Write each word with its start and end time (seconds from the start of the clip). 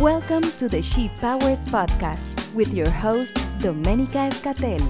Welcome 0.00 0.40
to 0.56 0.66
the 0.66 0.80
She 0.80 1.10
Powered 1.20 1.58
Podcast 1.66 2.54
with 2.54 2.72
your 2.72 2.88
host, 2.88 3.34
Domenica 3.58 4.30
Escatel. 4.30 4.80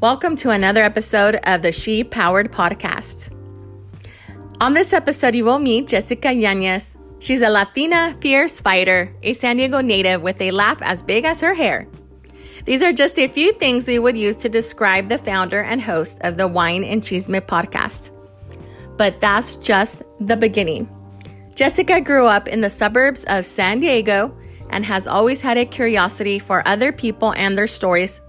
Welcome 0.00 0.34
to 0.38 0.50
another 0.50 0.82
episode 0.82 1.38
of 1.44 1.62
the 1.62 1.70
She 1.70 2.02
Powered 2.02 2.50
Podcast. 2.50 3.32
On 4.60 4.74
this 4.74 4.92
episode, 4.92 5.36
you 5.36 5.44
will 5.44 5.60
meet 5.60 5.86
Jessica 5.86 6.30
Yañez. 6.30 6.96
She's 7.20 7.42
a 7.42 7.48
Latina 7.48 8.16
fierce 8.20 8.60
fighter, 8.60 9.14
a 9.22 9.34
San 9.34 9.58
Diego 9.58 9.80
native 9.80 10.20
with 10.20 10.40
a 10.40 10.50
laugh 10.50 10.78
as 10.82 11.04
big 11.04 11.24
as 11.24 11.40
her 11.42 11.54
hair. 11.54 11.86
These 12.68 12.82
are 12.82 12.92
just 12.92 13.18
a 13.18 13.28
few 13.28 13.54
things 13.54 13.88
we 13.88 13.98
would 13.98 14.14
use 14.14 14.36
to 14.36 14.50
describe 14.50 15.08
the 15.08 15.16
founder 15.16 15.62
and 15.62 15.80
host 15.80 16.18
of 16.20 16.36
the 16.36 16.46
Wine 16.46 16.84
and 16.84 17.00
Chisme 17.00 17.40
podcast. 17.40 18.14
But 18.98 19.22
that's 19.22 19.56
just 19.56 20.02
the 20.20 20.36
beginning. 20.36 20.86
Jessica 21.54 22.02
grew 22.02 22.26
up 22.26 22.46
in 22.46 22.60
the 22.60 22.68
suburbs 22.68 23.24
of 23.24 23.46
San 23.46 23.80
Diego 23.80 24.36
and 24.68 24.84
has 24.84 25.06
always 25.06 25.40
had 25.40 25.56
a 25.56 25.64
curiosity 25.64 26.38
for 26.38 26.62
other 26.68 26.92
people 26.92 27.32
and 27.32 27.56
their 27.56 27.66
stories 27.66 28.20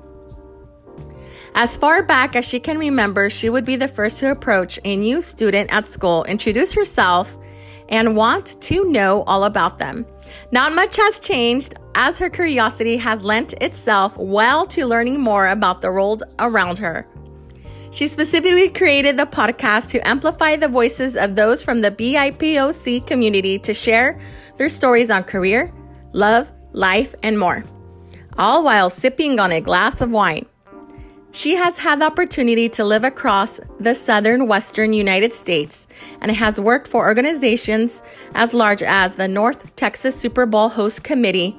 as 1.56 1.76
far 1.76 2.04
back 2.04 2.38
as 2.38 2.46
she 2.46 2.60
can 2.60 2.78
remember, 2.78 3.30
she 3.30 3.50
would 3.50 3.66
be 3.66 3.76
the 3.76 3.88
first 3.88 4.20
to 4.20 4.32
approach 4.32 4.80
a 4.86 4.96
new 4.96 5.22
student 5.22 5.74
at 5.74 5.86
school, 5.86 6.24
introduce 6.24 6.74
herself, 6.74 7.38
and 7.90 8.16
want 8.16 8.62
to 8.62 8.90
know 8.90 9.24
all 9.24 9.44
about 9.44 9.78
them. 9.78 10.06
Not 10.52 10.74
much 10.74 10.96
has 10.98 11.20
changed 11.20 11.76
as 11.96 12.18
her 12.20 12.30
curiosity 12.30 12.98
has 12.98 13.22
lent 13.22 13.54
itself 13.62 14.18
well 14.18 14.66
to 14.68 14.86
learning 14.86 15.20
more 15.20 15.48
about 15.48 15.82
the 15.82 15.92
world 15.92 16.24
around 16.40 16.78
her. 16.80 17.08
She 17.92 18.08
specifically 18.08 18.70
created 18.70 19.18
the 19.18 19.26
podcast 19.26 19.90
to 19.92 20.08
amplify 20.08 20.56
the 20.56 20.68
voices 20.68 21.18
of 21.18 21.36
those 21.36 21.64
from 21.64 21.82
the 21.82 21.92
BIPOC 21.92 23.08
community 23.08 23.58
to 23.60 23.74
share 23.74 24.20
their 24.58 24.70
stories 24.70 25.10
on 25.10 25.24
career, 25.24 25.72
love, 26.14 26.52
life, 26.74 27.16
and 27.24 27.40
more, 27.40 27.64
all 28.38 28.64
while 28.64 28.90
sipping 28.90 29.40
on 29.40 29.52
a 29.52 29.62
glass 29.62 30.02
of 30.02 30.12
wine. 30.12 30.46
She 31.32 31.56
has 31.56 31.78
had 31.78 32.02
the 32.02 32.06
opportunity 32.06 32.70
to 32.70 32.84
live 32.84 33.04
across 33.04 33.60
the 33.80 33.94
southern 33.94 34.48
western 34.48 34.94
United 34.94 35.32
States 35.32 35.88
and 36.22 36.32
has 36.32 36.60
worked 36.60 36.88
for 36.88 37.08
organizations 37.08 38.02
as 38.34 38.54
large 38.54 38.82
as 38.82 39.16
the 39.16 39.28
North 39.28 39.76
Texas 39.76 40.16
Super 40.16 40.48
Bowl 40.48 40.70
Host 40.70 41.04
Committee 41.04 41.56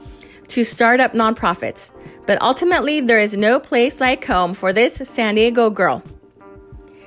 to 0.48 0.64
start 0.64 0.98
up 0.98 1.12
nonprofits. 1.12 1.92
But 2.26 2.42
ultimately, 2.42 3.00
there 3.00 3.18
is 3.18 3.36
no 3.36 3.60
place 3.60 4.00
like 4.00 4.24
home 4.24 4.54
for 4.54 4.72
this 4.72 4.94
San 5.04 5.36
Diego 5.36 5.70
girl. 5.70 6.02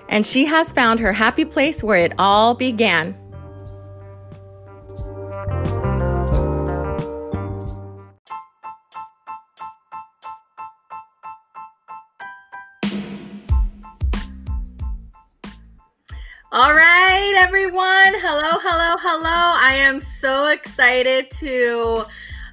And 0.08 0.26
she 0.26 0.46
has 0.46 0.72
found 0.72 1.02
her 1.02 1.14
happy 1.14 1.44
place 1.44 1.84
where 1.84 1.98
it 1.98 2.14
all 2.18 2.56
began. 2.56 3.18
All 16.54 16.72
right, 16.72 17.34
everyone. 17.36 18.14
Hello, 18.22 18.60
hello, 18.62 18.96
hello. 19.00 19.58
I 19.60 19.74
am 19.74 20.00
so 20.22 20.50
excited 20.50 21.32
to 21.40 22.06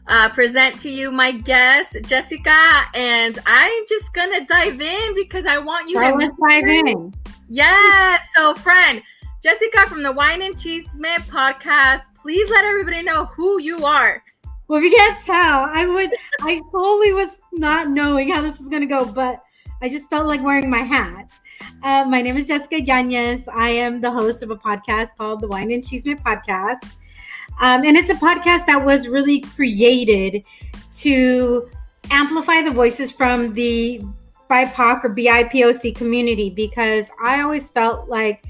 uh, 0.06 0.30
present 0.30 0.80
to 0.80 0.88
you 0.88 1.10
my 1.10 1.32
guest, 1.32 1.94
Jessica, 2.06 2.84
and 2.94 3.38
I'm 3.44 3.84
just 3.90 4.10
gonna 4.14 4.46
dive 4.46 4.80
in 4.80 5.14
because 5.14 5.44
I 5.44 5.58
want 5.58 5.90
you 5.90 5.98
I 5.98 6.12
to 6.12 6.32
dive 6.48 6.86
in. 6.86 7.12
Yes. 7.50 8.22
So, 8.34 8.54
friend, 8.54 9.02
Jessica 9.42 9.86
from 9.86 10.02
the 10.02 10.12
Wine 10.12 10.40
and 10.40 10.58
Cheese 10.58 10.86
Chisme 10.96 11.18
podcast, 11.28 12.00
please 12.22 12.48
let 12.48 12.64
everybody 12.64 13.02
know 13.02 13.26
who 13.26 13.60
you 13.60 13.84
are. 13.84 14.22
Well, 14.68 14.78
if 14.82 14.90
you 14.90 14.96
can't 14.96 15.22
tell, 15.22 15.68
I 15.68 15.86
would. 15.86 16.10
I 16.40 16.58
totally 16.72 17.12
was 17.12 17.38
not 17.52 17.90
knowing 17.90 18.30
how 18.30 18.40
this 18.40 18.60
was 18.60 18.70
gonna 18.70 18.86
go, 18.86 19.04
but 19.04 19.42
I 19.82 19.88
just 19.88 20.10
felt 20.10 20.26
like 20.26 20.42
wearing 20.42 20.68
my 20.68 20.78
hat. 20.78 21.32
Uh, 21.82 22.04
my 22.04 22.20
name 22.20 22.36
is 22.36 22.46
Jessica 22.46 22.76
Yañez. 22.76 23.44
I 23.48 23.70
am 23.70 24.02
the 24.02 24.10
host 24.10 24.42
of 24.42 24.50
a 24.50 24.56
podcast 24.56 25.16
called 25.16 25.40
the 25.40 25.48
Wine 25.48 25.70
and 25.70 25.82
Chisme 25.82 26.22
Podcast. 26.22 26.96
Um, 27.60 27.84
and 27.84 27.96
it's 27.96 28.10
a 28.10 28.14
podcast 28.14 28.66
that 28.66 28.84
was 28.84 29.08
really 29.08 29.40
created 29.40 30.44
to 30.98 31.70
amplify 32.10 32.60
the 32.60 32.70
voices 32.70 33.10
from 33.10 33.54
the 33.54 34.02
BIPOC 34.50 35.04
or 35.04 35.14
BIPOC 35.14 35.94
community 35.94 36.50
because 36.50 37.08
I 37.24 37.40
always 37.40 37.70
felt 37.70 38.08
like 38.08 38.44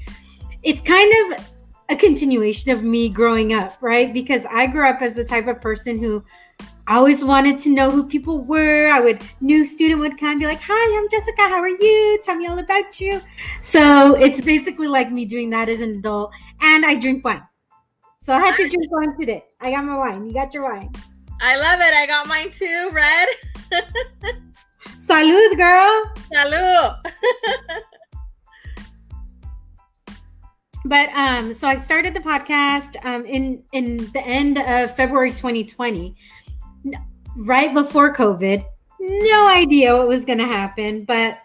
it's 0.63 0.81
kind 0.81 1.33
of 1.33 1.47
a 1.87 1.95
continuation 1.95 2.71
of 2.71 2.83
me 2.83 3.07
growing 3.07 3.53
up, 3.53 3.77
right? 3.79 4.13
Because 4.13 4.45
I 4.51 4.67
grew 4.67 4.87
up 4.87 5.01
as 5.01 5.13
the 5.13 5.23
type 5.23 5.47
of 5.47 5.61
person 5.61 5.97
who 5.97 6.25
I 6.91 6.95
always 6.95 7.23
wanted 7.23 7.57
to 7.59 7.69
know 7.69 7.89
who 7.89 8.05
people 8.05 8.41
were. 8.41 8.91
I 8.91 8.99
would 8.99 9.21
new 9.39 9.63
student 9.63 10.01
would 10.01 10.17
come 10.17 10.39
be 10.39 10.45
like, 10.45 10.59
"Hi, 10.61 10.99
I'm 10.99 11.07
Jessica. 11.07 11.43
How 11.43 11.61
are 11.61 11.69
you? 11.69 12.19
Tell 12.21 12.35
me 12.35 12.47
all 12.47 12.59
about 12.59 12.99
you." 12.99 13.21
So 13.61 14.15
it's 14.15 14.41
basically 14.41 14.89
like 14.89 15.09
me 15.09 15.23
doing 15.23 15.51
that 15.51 15.69
as 15.69 15.79
an 15.79 15.99
adult, 15.99 16.33
and 16.59 16.85
I 16.85 16.95
drink 16.95 17.23
wine. 17.23 17.43
So 18.19 18.33
I 18.33 18.39
had 18.39 18.57
to 18.57 18.67
drink 18.67 18.91
wine 18.91 19.17
today. 19.17 19.45
I 19.61 19.71
got 19.71 19.85
my 19.85 19.95
wine. 19.95 20.27
You 20.27 20.33
got 20.33 20.53
your 20.53 20.63
wine. 20.63 20.91
I 21.39 21.55
love 21.55 21.79
it. 21.79 21.93
I 21.93 22.05
got 22.07 22.27
mine 22.27 22.51
too. 22.51 22.89
Red. 22.91 23.29
Salud, 24.99 25.55
girl. 25.55 26.11
Salud. 26.29 26.97
but 30.83 31.07
um, 31.15 31.53
so 31.53 31.69
I 31.69 31.77
started 31.77 32.13
the 32.13 32.19
podcast 32.19 32.97
um 33.05 33.25
in 33.25 33.63
in 33.71 34.11
the 34.11 34.23
end 34.27 34.57
of 34.57 34.93
February 34.97 35.31
2020 35.31 36.17
right 37.35 37.73
before 37.73 38.13
COVID. 38.13 38.65
No 38.99 39.47
idea 39.47 39.95
what 39.97 40.07
was 40.07 40.25
going 40.25 40.39
to 40.39 40.45
happen, 40.45 41.05
but 41.05 41.39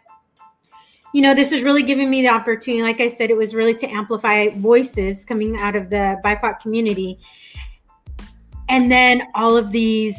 you 1.13 1.23
know, 1.23 1.35
this 1.35 1.51
is 1.51 1.63
really 1.63 1.83
giving 1.83 2.11
me 2.11 2.21
the 2.21 2.29
opportunity. 2.29 2.83
Like 2.83 3.01
I 3.01 3.09
said, 3.09 3.31
it 3.31 3.37
was 3.37 3.55
really 3.55 3.75
to 3.77 3.89
amplify 3.89 4.51
voices 4.51 5.25
coming 5.25 5.59
out 5.59 5.75
of 5.75 5.89
the 5.89 6.21
BIPOC 6.23 6.61
community. 6.61 7.19
And 8.69 8.93
then 8.93 9.23
all 9.35 9.57
of 9.57 9.73
these 9.73 10.19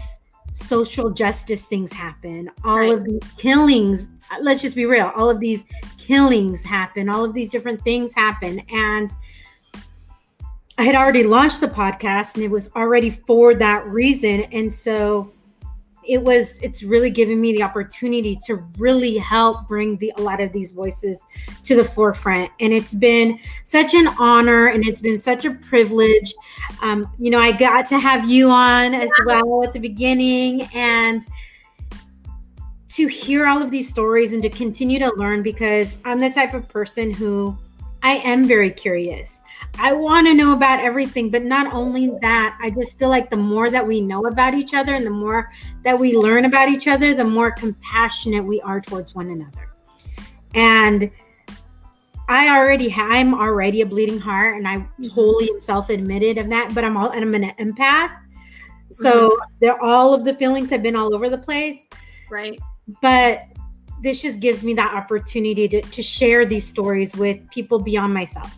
social 0.56 1.12
justice 1.12 1.66
things 1.66 1.94
happen, 1.94 2.50
all 2.64 2.80
right. 2.80 2.94
of 2.94 3.04
the 3.04 3.22
killings. 3.38 4.10
Let's 4.42 4.64
just 4.64 4.76
be 4.76 4.88
real. 4.88 5.12
All 5.16 5.30
of 5.30 5.40
these 5.40 5.66
killings 6.00 6.64
happen, 6.64 7.10
all 7.10 7.24
of 7.24 7.34
these 7.34 7.52
different 7.52 7.82
things 7.84 8.14
happen. 8.14 8.62
And 8.72 9.12
I 10.78 10.84
had 10.84 10.96
already 10.96 11.24
launched 11.24 11.60
the 11.60 11.68
podcast 11.68 12.36
and 12.36 12.44
it 12.44 12.52
was 12.52 12.70
already 12.76 13.10
for 13.10 13.56
that 13.56 13.86
reason. 13.88 14.42
And 14.52 14.72
so 14.72 15.32
it 16.08 16.22
was 16.22 16.60
it's 16.60 16.84
really 16.84 17.10
given 17.10 17.42
me 17.42 17.52
the 17.52 17.64
opportunity 17.64 18.38
to 18.46 18.56
really 18.78 19.18
help 19.18 19.68
bring 19.68 19.98
the 19.98 20.14
a 20.18 20.22
lot 20.22 20.40
of 20.40 20.54
these 20.54 20.72
voices 20.72 21.20
to 21.64 21.76
the 21.76 21.84
forefront. 21.84 22.52
And 22.60 22.72
it's 22.72 22.94
been 22.94 23.40
such 23.64 23.94
an 23.94 24.08
honor 24.20 24.68
and 24.68 24.86
it's 24.88 25.02
been 25.02 25.20
such 25.20 25.46
a 25.46 25.52
privilege. 25.52 26.34
Um, 26.82 27.12
you 27.18 27.32
know 27.32 27.40
i 27.40 27.52
got 27.52 27.88
to 27.88 28.00
have 28.00 28.30
you 28.30 28.52
on 28.52 28.94
as 28.94 29.10
well 29.26 29.64
at 29.64 29.74
the 29.74 29.80
beginning 29.80 30.68
and 30.76 31.22
to 32.90 33.08
hear 33.08 33.48
all 33.48 33.62
of 33.62 33.72
these 33.72 33.90
stories 33.90 34.32
and 34.34 34.44
to 34.44 34.50
continue 34.50 35.00
to 35.00 35.12
learn 35.16 35.42
because 35.42 35.98
i'm 36.06 36.20
the 36.20 36.30
type 36.30 36.54
of 36.54 36.68
person 36.68 37.12
who 37.12 37.58
i 38.04 38.18
am 38.18 38.46
very 38.46 38.72
curious 38.72 39.42
I 39.80 39.94
want 39.94 40.28
to 40.28 40.34
know 40.34 40.54
about 40.54 40.80
everything, 40.80 41.30
but 41.30 41.44
not 41.44 41.72
only 41.74 42.12
that, 42.22 42.58
I 42.60 42.72
just 42.72 42.98
feel 42.98 43.10
like 43.10 43.30
the 43.30 43.38
more 43.38 43.70
that 43.70 43.86
we 43.86 44.02
know 44.02 44.26
about 44.26 44.56
each 44.56 44.74
other 44.74 44.94
and 44.94 45.06
the 45.06 45.12
more 45.12 45.52
that 45.84 45.98
we 46.00 46.16
learn 46.16 46.46
about 46.46 46.70
each 46.70 46.88
other, 46.88 47.14
the 47.14 47.24
more 47.24 47.52
compassionate 47.52 48.44
we 48.44 48.60
are 48.62 48.82
towards 48.82 49.14
one 49.14 49.30
another. 49.30 49.70
And 50.56 51.12
I 52.28 52.58
already 52.58 52.90
ha- 52.90 53.08
I'm 53.08 53.36
already 53.36 53.82
a 53.82 53.86
bleeding 53.86 54.20
heart, 54.20 54.58
and 54.58 54.68
I 54.68 54.88
totally 55.14 55.50
am 55.50 55.62
self-admitted 55.62 56.40
of 56.40 56.50
that. 56.50 56.74
But 56.74 56.84
I'm 56.84 56.98
all 56.98 57.12
and 57.12 57.24
I'm 57.24 57.36
an 57.36 57.52
empath, 57.60 58.18
so 58.92 59.30
mm-hmm. 59.30 59.54
there 59.60 59.82
all 59.82 60.14
of 60.14 60.26
the 60.26 60.34
feelings 60.34 60.70
have 60.72 60.82
been 60.82 60.96
all 60.96 61.14
over 61.14 61.30
the 61.30 61.38
place. 61.38 61.86
Right. 62.30 62.60
But 63.02 63.44
this 64.02 64.22
just 64.22 64.40
gives 64.40 64.64
me 64.64 64.74
that 64.76 64.94
opportunity 64.94 65.68
to, 65.68 65.82
to 65.82 66.02
share 66.02 66.46
these 66.46 66.66
stories 66.66 67.16
with 67.16 67.50
people 67.50 67.80
beyond 67.80 68.14
myself. 68.14 68.56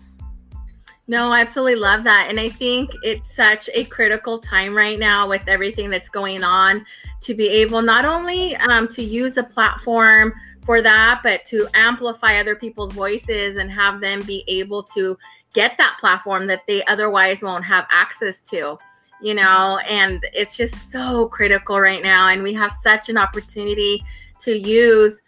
No, 1.07 1.31
I 1.31 1.41
absolutely 1.41 1.75
love 1.75 2.03
that. 2.03 2.27
And 2.29 2.39
I 2.39 2.49
think 2.49 2.91
it's 3.01 3.35
such 3.35 3.67
a 3.73 3.83
critical 3.85 4.37
time 4.37 4.75
right 4.75 4.99
now 4.99 5.27
with 5.27 5.41
everything 5.47 5.89
that's 5.89 6.09
going 6.09 6.43
on 6.43 6.85
to 7.21 7.33
be 7.33 7.47
able 7.47 7.81
not 7.81 8.05
only 8.05 8.55
um, 8.57 8.87
to 8.89 9.01
use 9.01 9.35
a 9.37 9.43
platform 9.43 10.33
for 10.63 10.83
that, 10.83 11.21
but 11.23 11.45
to 11.47 11.67
amplify 11.73 12.39
other 12.39 12.55
people's 12.55 12.93
voices 12.93 13.57
and 13.57 13.71
have 13.71 14.01
them 14.01 14.21
be 14.21 14.43
able 14.47 14.83
to 14.83 15.17
get 15.55 15.75
that 15.79 15.97
platform 15.99 16.45
that 16.45 16.61
they 16.67 16.83
otherwise 16.85 17.41
won't 17.41 17.65
have 17.65 17.87
access 17.89 18.39
to. 18.41 18.77
you 19.21 19.33
know, 19.33 19.79
and 19.79 20.25
it's 20.33 20.55
just 20.55 20.91
so 20.91 21.27
critical 21.27 21.79
right 21.79 22.03
now. 22.03 22.29
And 22.29 22.41
we 22.41 22.53
have 22.53 22.71
such 22.81 23.09
an 23.09 23.17
opportunity 23.17 24.03
to 24.41 24.57
use 24.57 25.21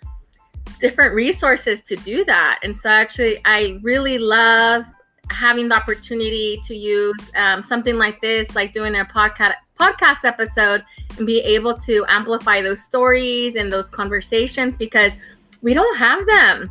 different 0.79 1.13
resources 1.13 1.81
to 1.83 1.95
do 1.97 2.25
that. 2.25 2.59
And 2.63 2.75
so, 2.75 2.89
actually, 2.89 3.39
I 3.45 3.79
really 3.81 4.17
love 4.17 4.85
having 5.29 5.69
the 5.69 5.75
opportunity 5.75 6.61
to 6.65 6.75
use 6.75 7.31
um, 7.35 7.63
something 7.63 7.97
like 7.97 8.19
this, 8.21 8.53
like 8.55 8.73
doing 8.73 8.95
a 8.95 9.05
podcast 9.05 9.55
podcast 9.79 10.25
episode, 10.25 10.83
and 11.17 11.25
be 11.25 11.39
able 11.39 11.75
to 11.75 12.05
amplify 12.07 12.61
those 12.61 12.83
stories 12.83 13.55
and 13.55 13.71
those 13.71 13.89
conversations 13.89 14.75
because 14.75 15.11
we 15.61 15.73
don't 15.73 15.97
have 15.97 16.25
them. 16.27 16.69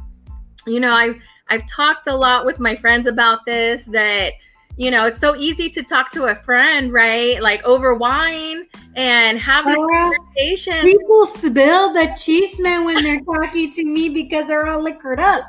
You 0.67 0.81
know, 0.81 0.93
I 0.93 1.15
I've 1.49 1.67
talked 1.67 2.07
a 2.07 2.15
lot 2.15 2.45
with 2.47 2.61
my 2.61 2.77
friends 2.77 3.07
about 3.07 3.45
this 3.45 3.85
that 3.87 4.33
you 4.77 4.91
know, 4.91 5.07
it's 5.07 5.21
so 5.21 5.37
easy 5.37 5.69
to 5.71 5.83
talk 5.83 6.11
to 6.13 6.27
a 6.27 6.35
friend, 6.35 6.93
right? 6.93 7.41
Like 7.43 7.63
over 7.65 7.95
wine 7.95 8.67
and 8.97 9.39
have 9.39 9.67
these 9.67 9.77
conversations. 9.77 10.83
People 10.83 11.27
spill 11.27 11.93
the 11.93 12.07
chisme 12.17 12.85
when 12.85 13.03
they're 13.03 13.21
talking 13.21 13.71
to 13.73 13.85
me 13.85 14.09
because 14.09 14.47
they're 14.47 14.67
all 14.67 14.83
liquored 14.83 15.21
up. 15.21 15.45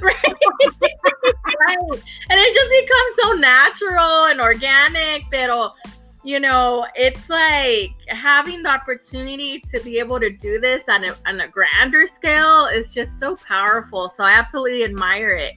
right. 0.00 0.16
right. 0.24 1.78
And 2.30 2.40
it 2.40 2.54
just 2.54 2.70
becomes 2.70 3.16
so 3.22 3.32
natural 3.32 4.26
and 4.26 4.40
organic 4.40 5.28
that 5.30 5.50
all, 5.50 5.74
you 6.22 6.40
know, 6.40 6.86
it's 6.94 7.28
like 7.28 7.92
having 8.08 8.62
the 8.62 8.70
opportunity 8.70 9.62
to 9.72 9.80
be 9.80 9.98
able 9.98 10.20
to 10.20 10.30
do 10.30 10.60
this 10.60 10.82
on 10.88 11.04
a, 11.04 11.16
on 11.26 11.40
a 11.40 11.48
grander 11.48 12.06
scale 12.06 12.66
is 12.66 12.92
just 12.92 13.18
so 13.18 13.36
powerful. 13.36 14.08
So 14.16 14.22
I 14.24 14.32
absolutely 14.32 14.84
admire 14.84 15.30
it. 15.30 15.54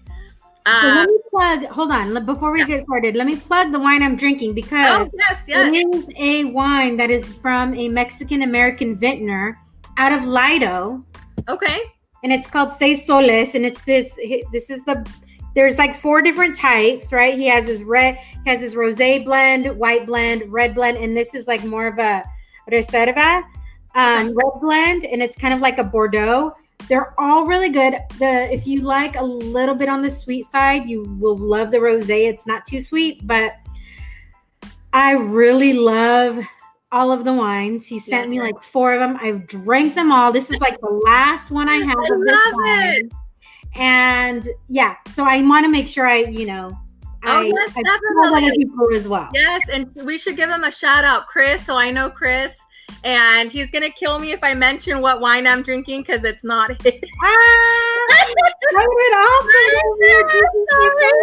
Um, 0.66 0.82
so 0.82 0.88
let 0.88 1.08
me 1.08 1.18
plug. 1.30 1.66
Hold 1.66 1.92
on, 1.92 2.26
before 2.26 2.52
we 2.52 2.60
yeah. 2.60 2.66
get 2.66 2.82
started, 2.82 3.16
let 3.16 3.26
me 3.26 3.36
plug 3.36 3.72
the 3.72 3.80
wine 3.80 4.04
I'm 4.04 4.16
drinking 4.16 4.54
because 4.54 5.08
oh, 5.08 5.18
yes, 5.18 5.38
yes. 5.48 5.74
it 5.74 5.96
is 5.96 6.14
a 6.18 6.46
wine 6.46 6.98
that 6.98 7.10
is 7.10 7.26
from 7.26 7.74
a 7.76 7.90
Mexican 7.90 8.44
American 8.44 8.98
vintner 8.98 9.60
out 9.98 10.12
of 10.12 10.26
Lodi. 10.26 11.02
Okay. 11.48 11.80
And 12.24 12.34
it's 12.34 12.48
called 12.48 12.72
Seis 12.72 13.06
Soles, 13.06 13.56
and 13.56 13.66
it's 13.66 13.84
this. 13.84 14.16
This 14.52 14.70
is 14.70 14.84
the. 14.84 15.10
There's 15.56 15.78
like 15.78 15.96
four 15.96 16.22
different 16.22 16.56
types, 16.56 17.12
right? 17.12 17.34
He 17.34 17.48
has 17.48 17.66
his 17.66 17.84
red, 17.84 18.18
he 18.44 18.50
has 18.50 18.62
his 18.62 18.76
rosé 18.76 19.26
blend, 19.26 19.78
white 19.78 20.06
blend, 20.06 20.44
red 20.52 20.76
blend, 20.76 20.98
and 20.98 21.18
this 21.18 21.34
is 21.34 21.48
like 21.48 21.64
more 21.64 21.88
of 21.88 21.98
a 21.98 22.24
reserva 22.72 23.44
um, 23.96 24.34
red 24.36 24.62
blend, 24.62 25.04
and 25.06 25.22
it's 25.22 25.38
kind 25.38 25.54
of 25.54 25.60
like 25.60 25.78
a 25.78 25.84
Bordeaux. 25.84 26.54
They're 26.88 27.14
all 27.20 27.46
really 27.46 27.70
good. 27.70 27.96
The 28.18 28.52
if 28.52 28.66
you 28.66 28.82
like 28.82 29.16
a 29.16 29.24
little 29.24 29.76
bit 29.76 29.90
on 29.90 30.02
the 30.02 30.10
sweet 30.10 30.46
side, 30.46 30.90
you 30.90 31.04
will 31.20 31.38
love 31.38 31.72
the 31.72 31.78
rosé. 31.78 32.30
It's 32.30 32.48
not 32.48 32.66
too 32.66 32.80
sweet, 32.80 33.26
but 33.28 33.54
I 34.94 35.12
really 35.12 35.74
love 35.74 36.44
all 36.92 37.12
of 37.12 37.24
the 37.24 37.34
wines. 37.34 37.86
He 37.86 38.00
sent 38.00 38.26
yeah. 38.26 38.30
me 38.30 38.42
like 38.42 38.64
four 38.64 38.94
of 38.94 39.00
them. 39.00 39.18
I've 39.22 39.46
drank 39.46 39.94
them 39.94 40.12
all. 40.12 40.32
This 40.32 40.50
is 40.50 40.60
like 40.60 40.80
the 40.82 41.02
last 41.06 41.52
one 41.52 41.70
I 41.70 41.76
have 41.76 41.98
I 42.12 42.16
of 42.16 42.22
this 42.22 42.54
wine. 42.54 43.10
And 43.76 44.48
yeah, 44.68 44.96
so 45.10 45.24
I 45.24 45.42
want 45.42 45.66
to 45.66 45.72
make 45.72 45.88
sure 45.88 46.08
I, 46.08 46.22
you 46.22 46.48
know, 46.48 46.78
Oh, 47.26 47.42
I, 47.42 47.52
yes, 47.54 47.74
I 47.76 48.28
other 48.28 48.52
people 48.54 48.94
as 48.96 49.06
well. 49.06 49.30
Yes, 49.34 49.62
and 49.70 49.94
we 50.06 50.18
should 50.18 50.38
give 50.38 50.50
him 50.50 50.64
a 50.64 50.72
shout 50.72 51.04
out, 51.04 51.28
Chris. 51.28 51.66
So 51.66 51.76
I 51.76 51.92
know 51.92 52.10
Chris 52.10 52.54
and 53.04 53.52
he's 53.52 53.70
gonna 53.72 53.90
kill 53.90 54.20
me 54.20 54.32
if 54.32 54.44
I 54.44 54.54
mention 54.54 55.02
what 55.02 55.22
wine 55.22 55.48
I'm 55.48 55.64
drinking 55.64 56.02
because 56.02 56.24
it's 56.24 56.44
not 56.44 56.82
his. 56.84 56.94
Ah, 57.22 58.26
that 58.72 58.88
would 58.88 59.14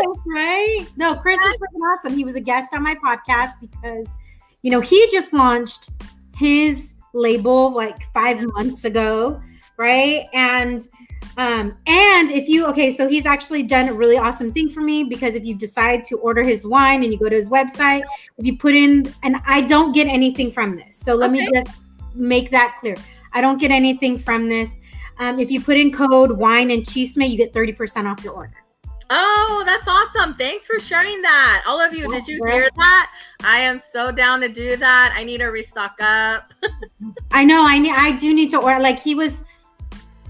awesome. 0.06 0.22
right? 0.34 0.86
No, 0.96 1.14
Chris 1.16 1.40
is 1.40 1.56
freaking 1.56 1.92
awesome. 1.92 2.14
He 2.14 2.24
was 2.24 2.34
a 2.36 2.40
guest 2.40 2.72
on 2.72 2.82
my 2.82 2.94
podcast 2.96 3.52
because, 3.60 4.14
you 4.62 4.70
know, 4.70 4.80
he 4.80 5.08
just 5.10 5.32
launched 5.32 5.90
his 6.36 6.94
label 7.12 7.72
like 7.72 8.02
five 8.12 8.40
months 8.54 8.84
ago, 8.84 9.40
right? 9.78 10.26
And 10.34 10.86
um, 11.36 11.78
and 11.86 12.30
if 12.30 12.48
you 12.48 12.66
okay, 12.66 12.90
so 12.90 13.08
he's 13.08 13.26
actually 13.26 13.62
done 13.62 13.88
a 13.88 13.92
really 13.92 14.16
awesome 14.16 14.52
thing 14.52 14.70
for 14.70 14.80
me 14.80 15.04
because 15.04 15.34
if 15.34 15.44
you 15.44 15.54
decide 15.54 16.02
to 16.04 16.16
order 16.18 16.42
his 16.42 16.66
wine 16.66 17.02
and 17.02 17.12
you 17.12 17.18
go 17.18 17.28
to 17.28 17.36
his 17.36 17.50
website, 17.50 18.02
if 18.38 18.46
you 18.46 18.56
put 18.56 18.74
in 18.74 19.12
and 19.22 19.36
I 19.46 19.60
don't 19.60 19.92
get 19.92 20.06
anything 20.06 20.50
from 20.50 20.76
this. 20.76 20.96
So 20.96 21.14
let 21.14 21.30
okay. 21.30 21.40
me 21.40 21.50
just 21.52 21.76
make 22.14 22.50
that 22.52 22.76
clear. 22.80 22.96
I 23.32 23.42
don't 23.42 23.60
get 23.60 23.70
anything 23.70 24.18
from 24.18 24.48
this. 24.48 24.76
Um, 25.18 25.38
if 25.38 25.50
you 25.50 25.60
put 25.60 25.76
in 25.76 25.92
code 25.92 26.32
wine 26.32 26.70
and 26.70 26.82
chisme, 26.82 27.28
you 27.28 27.36
get 27.36 27.52
30% 27.52 28.10
off 28.10 28.24
your 28.24 28.32
order. 28.32 28.54
Oh, 29.08 29.62
that's 29.64 29.86
awesome. 29.86 30.34
Thanks 30.34 30.66
for 30.66 30.80
sharing 30.80 31.22
that. 31.22 31.62
All 31.66 31.80
of 31.80 31.94
you, 31.94 32.08
did 32.08 32.26
you 32.26 32.44
hear 32.44 32.68
that? 32.76 33.10
I 33.44 33.60
am 33.60 33.80
so 33.92 34.10
down 34.10 34.40
to 34.40 34.48
do 34.48 34.76
that. 34.76 35.14
I 35.14 35.22
need 35.22 35.38
to 35.38 35.46
restock 35.46 35.94
up. 36.00 36.52
I 37.30 37.44
know. 37.44 37.64
I 37.64 37.78
need 37.78 37.92
I 37.92 38.16
do 38.16 38.34
need 38.34 38.50
to 38.50 38.58
order 38.58 38.80
like 38.80 38.98
he 38.98 39.14
was 39.14 39.44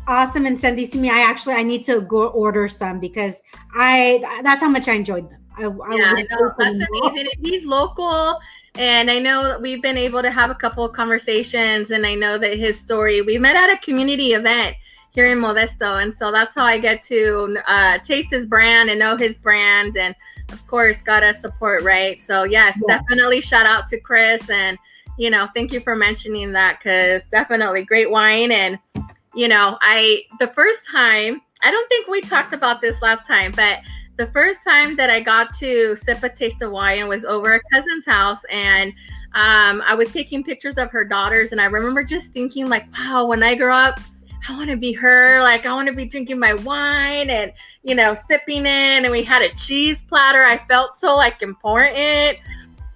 awesome 0.07 0.47
and 0.47 0.61
send 0.61 0.79
these 0.79 0.91
to 0.91 0.99
me. 0.99 1.11
I 1.11 1.19
actually 1.21 1.55
I 1.55 1.63
need 1.63 1.85
to 1.85 2.01
go 2.03 2.29
order 2.29 2.69
some 2.69 3.01
because 3.01 3.41
I 3.75 4.21
that's 4.43 4.63
how 4.63 4.69
much 4.69 4.89
I 4.89 4.93
enjoyed 4.93 5.31
them. 5.31 5.43
I, 5.59 5.65
I 5.65 5.97
yeah, 5.97 6.13
I 6.17 6.23
know. 6.31 6.53
That's 6.59 6.79
amazing. 6.79 7.29
He's 7.43 7.65
local, 7.65 8.39
and 8.75 9.11
I 9.11 9.19
know 9.19 9.59
we've 9.61 9.83
been 9.83 9.99
able 9.99 10.23
to 10.23 10.31
have 10.31 10.51
a 10.51 10.55
couple 10.55 10.85
of 10.85 10.93
conversations, 10.93 11.91
and 11.91 12.07
I 12.07 12.15
know 12.15 12.39
that 12.39 12.59
his 12.59 12.79
story. 12.79 13.23
We 13.23 13.39
met 13.39 13.57
at 13.57 13.71
a 13.71 13.79
community 13.79 14.35
event 14.35 14.77
here 15.11 15.27
in 15.27 15.39
Modesto, 15.39 16.03
and 16.03 16.15
so 16.15 16.31
that's 16.31 16.55
how 16.55 16.65
I 16.65 16.79
get 16.79 17.03
to 17.05 17.59
uh, 17.67 17.99
taste 17.99 18.31
his 18.31 18.47
brand 18.47 18.91
and 18.91 18.99
know 18.99 19.17
his 19.17 19.37
brand, 19.39 19.97
and 19.97 20.15
of 20.53 20.65
course, 20.67 21.03
gotta 21.03 21.35
support 21.35 21.83
right. 21.83 22.23
So 22.25 22.45
yes, 22.45 22.79
yeah. 22.87 22.99
definitely 22.99 23.41
shout 23.41 23.67
out 23.67 23.89
to 23.89 24.01
Chris, 24.01 24.51
and 24.51 24.79
you 25.19 25.31
know, 25.31 25.49
thank 25.55 25.73
you 25.73 25.81
for 25.81 25.97
mentioning 25.97 26.53
that 26.53 26.79
because 26.79 27.23
definitely 27.31 27.85
great 27.85 28.11
wine 28.11 28.53
and 28.53 28.79
you 29.37 29.49
know, 29.49 29.79
I 29.83 30.23
the 30.41 30.49
first 30.49 30.81
time, 30.91 31.43
I 31.63 31.71
don't 31.71 31.89
think 31.89 32.09
we 32.09 32.21
talked 32.23 32.55
about 32.55 32.81
this 32.81 33.01
last 33.03 33.27
time, 33.27 33.53
but 33.55 33.81
the 34.17 34.27
first 34.29 34.61
time 34.65 34.97
that 34.97 35.11
I 35.11 35.21
got 35.21 35.55
to 35.59 35.95
sip 35.95 36.23
a 36.23 36.29
taste 36.31 36.63
of 36.63 36.73
wine 36.73 37.07
was 37.07 37.25
over 37.25 37.55
a 37.55 37.61
cousin's 37.71 38.07
house 38.07 38.41
and 38.51 38.93
um, 39.35 39.83
I 39.87 39.95
was 39.95 40.11
taking 40.11 40.43
pictures 40.43 40.79
of 40.79 40.91
her 40.91 41.05
daughters 41.05 41.53
and 41.53 41.61
I 41.61 41.67
remember 41.67 42.03
just 42.03 42.33
thinking 42.33 42.71
like, 42.71 42.87
wow, 42.97 43.27
when 43.27 43.43
I 43.43 43.55
grow 43.55 43.77
up, 43.77 44.01
I 44.49 44.57
want 44.57 44.71
to 44.71 44.77
be 44.77 44.93
her. 44.95 45.43
Like 45.43 45.67
I 45.67 45.75
want 45.75 45.89
to 45.89 45.95
be 45.95 46.07
drinking 46.07 46.39
my 46.39 46.55
wine 46.55 47.29
and 47.29 47.53
you 47.83 47.95
know 47.95 48.17
sipping 48.27 48.63
it. 48.63 49.05
And 49.05 49.11
we 49.11 49.23
had 49.23 49.43
a 49.43 49.55
cheese 49.57 50.01
platter. 50.09 50.43
I 50.43 50.57
felt 50.67 50.97
so 50.99 51.15
like 51.15 51.43
important. 51.43 52.39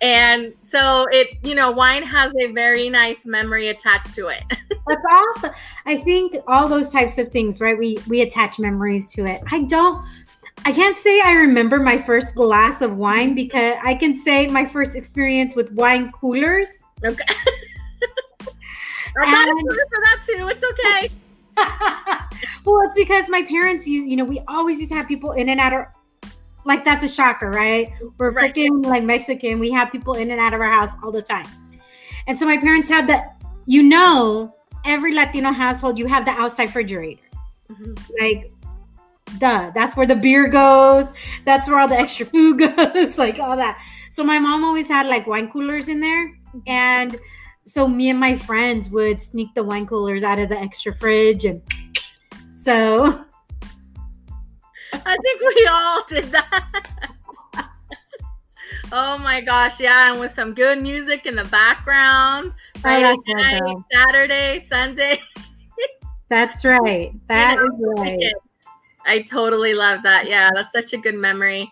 And 0.01 0.55
so 0.71 1.07
it, 1.11 1.37
you 1.43 1.55
know, 1.55 1.71
wine 1.71 2.03
has 2.03 2.33
a 2.41 2.53
very 2.53 2.89
nice 2.89 3.27
memory 3.27 3.69
attached 3.69 4.15
to 4.15 4.29
it. 4.29 4.43
That's 4.87 5.05
awesome. 5.11 5.51
I 5.85 5.97
think 5.99 6.37
all 6.49 6.69
those 6.69 6.91
types 6.91 7.19
of 7.19 7.29
things, 7.29 7.61
right? 7.61 7.79
We 7.79 7.99
we 8.09 8.23
attach 8.23 8.59
memories 8.59 9.13
to 9.15 9.27
it. 9.27 9.43
I 9.51 9.65
don't 9.65 10.03
I 10.65 10.73
can't 10.73 10.97
say 10.97 11.21
I 11.21 11.33
remember 11.33 11.79
my 11.79 11.99
first 11.99 12.35
glass 12.35 12.83
of 12.83 12.97
wine 12.97 13.35
because 13.35 13.77
I 13.83 13.95
can 13.95 14.17
say 14.17 14.47
my 14.47 14.67
first 14.67 14.95
experience 14.95 15.55
with 15.55 15.73
wine 15.73 16.13
coolers. 16.13 16.85
Okay. 17.05 17.25
I 19.19 19.25
got 19.25 19.49
and, 19.49 19.69
for 19.69 19.77
that 20.05 20.23
too. 20.27 20.49
It's 20.49 20.63
okay. 20.63 21.11
well, 22.65 22.83
it's 22.83 22.95
because 22.95 23.29
my 23.29 23.43
parents 23.43 23.87
use, 23.87 24.07
you 24.07 24.17
know, 24.17 24.25
we 24.25 24.41
always 24.49 24.79
used 24.79 24.93
to 24.93 24.97
have 24.97 25.09
people 25.09 25.33
in 25.33 25.49
and 25.49 25.61
out 25.61 25.73
of 25.73 25.87
like 26.65 26.85
that's 26.85 27.05
a 27.05 27.09
shocker, 27.09 27.51
right? 27.51 27.93
We're 28.19 28.31
right. 28.31 28.55
freaking 28.55 28.85
like 28.85 29.05
Mexican. 29.05 29.59
We 29.59 29.71
have 29.71 29.91
people 29.91 30.15
in 30.15 30.31
and 30.31 30.41
out 30.41 30.55
of 30.55 30.61
our 30.61 30.71
house 30.71 30.93
all 31.03 31.13
the 31.13 31.23
time. 31.23 31.47
And 32.27 32.39
so 32.39 32.47
my 32.47 32.59
parents 32.59 32.89
had 32.89 33.09
that, 33.09 33.43
you 33.67 33.83
know, 33.83 34.55
every 34.85 35.15
Latino 35.15 35.53
household, 35.53 35.99
you 35.99 36.07
have 36.07 36.25
the 36.25 36.33
outside 36.33 36.65
refrigerator. 36.65 37.23
Mm-hmm. 37.71 37.95
Like, 38.21 38.53
duh, 39.39 39.71
that's 39.75 39.97
where 39.97 40.07
the 40.07 40.17
beer 40.17 40.49
goes. 40.49 41.13
That's 41.45 41.69
where 41.69 41.79
all 41.79 41.89
the 41.89 41.99
extra 41.99 42.27
food 42.27 42.59
goes, 42.77 43.19
like 43.19 43.39
all 43.39 43.57
that. 43.57 43.83
So 44.11 44.25
my 44.25 44.39
mom 44.39 44.65
always 44.65 44.89
had 44.89 45.07
like 45.07 45.27
wine 45.27 45.51
coolers 45.51 45.89
in 45.89 46.01
there. 46.01 46.29
Mm-hmm. 46.29 46.59
And 46.67 47.19
so 47.67 47.89
me 47.89 48.11
and 48.11 48.19
my 48.19 48.37
friends 48.37 48.91
would 48.91 49.23
sneak 49.23 49.55
the 49.55 49.63
wine 49.63 49.87
coolers 49.87 50.25
out 50.25 50.39
of 50.39 50.49
the 50.49 50.59
extra 50.59 50.95
fridge. 50.95 51.45
And 51.45 51.63
so 52.55 53.25
I 54.93 55.17
think 55.17 55.41
we 55.41 55.67
all 55.71 56.05
did 56.09 56.25
that. 56.33 57.11
oh 58.93 59.19
my 59.19 59.41
gosh, 59.41 59.81
yeah, 59.81 60.11
and 60.11 60.21
with 60.21 60.35
some 60.35 60.55
good 60.55 60.81
music 60.81 61.27
in 61.27 61.37
the 61.37 61.45
background. 61.45 62.53
Friday 62.79 63.15
night, 63.29 63.77
Saturday, 63.93 64.67
Sunday. 64.69 65.21
That's 66.29 66.65
right. 66.65 67.13
That 67.29 67.59
is 67.59 67.71
right. 67.99 68.33
I 69.05 69.23
totally 69.23 69.75
love 69.75 70.03
that. 70.05 70.29
Yeah, 70.29 70.51
that's 70.55 70.73
such 70.73 70.93
a 70.93 70.97
good 70.97 71.17
memory. 71.17 71.71